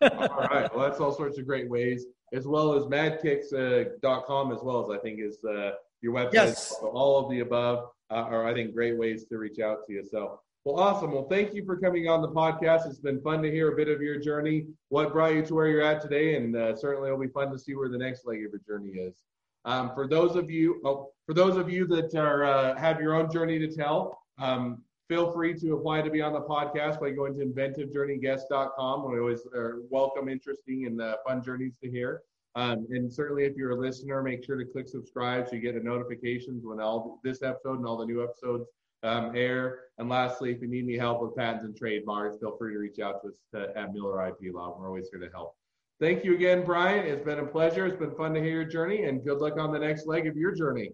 all 0.00 0.48
right. 0.50 0.74
Well, 0.74 0.88
that's 0.88 1.00
all 1.00 1.12
sorts 1.12 1.38
of 1.38 1.46
great 1.46 1.68
ways, 1.68 2.06
as 2.32 2.46
well 2.46 2.74
as 2.74 2.84
madkicks.com, 2.84 4.50
uh, 4.50 4.54
as 4.54 4.62
well 4.62 4.82
as 4.82 4.90
I 4.90 4.98
think 5.00 5.20
is 5.20 5.44
uh, 5.44 5.72
your 6.04 6.14
website. 6.14 6.34
Yes. 6.34 6.72
All 6.82 7.18
of 7.18 7.30
the 7.30 7.40
above 7.40 7.90
uh, 8.10 8.14
are, 8.14 8.46
I 8.46 8.54
think, 8.54 8.74
great 8.74 8.96
ways 8.96 9.24
to 9.26 9.38
reach 9.38 9.58
out 9.58 9.84
to 9.86 9.92
you. 9.92 10.04
So 10.08 10.40
well, 10.64 10.80
awesome. 10.80 11.12
Well, 11.12 11.26
thank 11.28 11.52
you 11.52 11.62
for 11.64 11.76
coming 11.76 12.08
on 12.08 12.22
the 12.22 12.28
podcast. 12.28 12.86
It's 12.86 12.98
been 12.98 13.20
fun 13.20 13.42
to 13.42 13.50
hear 13.50 13.72
a 13.72 13.76
bit 13.76 13.88
of 13.88 14.00
your 14.00 14.18
journey, 14.18 14.66
what 14.88 15.12
brought 15.12 15.34
you 15.34 15.44
to 15.44 15.54
where 15.54 15.68
you're 15.68 15.82
at 15.82 16.00
today, 16.00 16.36
and 16.36 16.56
uh, 16.56 16.74
certainly 16.74 17.08
it'll 17.08 17.20
be 17.20 17.28
fun 17.28 17.50
to 17.52 17.58
see 17.58 17.74
where 17.74 17.90
the 17.90 17.98
next 17.98 18.24
leg 18.24 18.44
of 18.44 18.52
your 18.52 18.60
journey 18.66 18.98
is. 18.98 19.24
Um, 19.66 19.92
for 19.94 20.06
those 20.08 20.36
of 20.36 20.50
you, 20.50 20.80
oh, 20.84 21.10
for 21.26 21.34
those 21.34 21.58
of 21.58 21.70
you 21.70 21.86
that 21.88 22.14
are 22.14 22.44
uh, 22.44 22.76
have 22.78 22.98
your 22.98 23.14
own 23.14 23.30
journey 23.30 23.58
to 23.58 23.68
tell, 23.68 24.22
um, 24.38 24.82
feel 25.06 25.30
free 25.32 25.52
to 25.52 25.74
apply 25.74 26.00
to 26.00 26.10
be 26.10 26.22
on 26.22 26.32
the 26.32 26.40
podcast 26.40 26.98
by 26.98 27.10
going 27.10 27.38
to 27.38 27.44
inventivejourneyguest.com. 27.44 29.12
We 29.12 29.18
always 29.18 29.46
welcome 29.90 30.30
interesting 30.30 30.86
and 30.86 31.00
uh, 31.00 31.16
fun 31.26 31.42
journeys 31.42 31.76
to 31.82 31.90
hear. 31.90 32.22
Um, 32.56 32.86
and 32.90 33.12
certainly, 33.12 33.44
if 33.44 33.56
you're 33.56 33.72
a 33.72 33.76
listener, 33.76 34.22
make 34.22 34.44
sure 34.44 34.56
to 34.56 34.64
click 34.64 34.88
subscribe 34.88 35.48
so 35.48 35.56
you 35.56 35.60
get 35.60 35.74
a 35.74 35.82
notifications 35.82 36.64
when 36.64 36.80
all 36.80 37.20
this 37.24 37.42
episode 37.42 37.78
and 37.78 37.86
all 37.86 37.96
the 37.96 38.06
new 38.06 38.22
episodes 38.22 38.66
um, 39.02 39.32
air. 39.34 39.80
And 39.98 40.08
lastly, 40.08 40.52
if 40.52 40.62
you 40.62 40.68
need 40.68 40.84
any 40.84 40.96
help 40.96 41.20
with 41.20 41.36
patents 41.36 41.64
and 41.64 41.76
trademarks, 41.76 42.38
feel 42.38 42.56
free 42.56 42.72
to 42.72 42.78
reach 42.78 43.00
out 43.00 43.22
to 43.22 43.28
us 43.28 43.34
to, 43.54 43.76
at 43.78 43.92
Miller 43.92 44.28
IP 44.28 44.54
Law. 44.54 44.76
We're 44.78 44.86
always 44.86 45.08
here 45.10 45.20
to 45.20 45.30
help. 45.32 45.56
Thank 46.00 46.24
you 46.24 46.34
again, 46.34 46.64
Brian. 46.64 47.06
It's 47.06 47.24
been 47.24 47.38
a 47.38 47.46
pleasure. 47.46 47.86
It's 47.86 47.98
been 47.98 48.14
fun 48.14 48.34
to 48.34 48.40
hear 48.40 48.50
your 48.50 48.64
journey, 48.64 49.04
and 49.04 49.24
good 49.24 49.38
luck 49.38 49.58
on 49.58 49.72
the 49.72 49.78
next 49.78 50.06
leg 50.06 50.26
of 50.26 50.36
your 50.36 50.52
journey. 50.52 50.90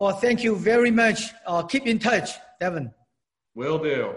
Well, 0.00 0.16
thank 0.16 0.42
you 0.42 0.56
very 0.56 0.90
much. 0.90 1.32
Uh, 1.46 1.62
keep 1.62 1.86
in 1.86 1.98
touch, 1.98 2.32
Devin. 2.60 2.92
Will 3.54 3.78
do. 3.78 4.14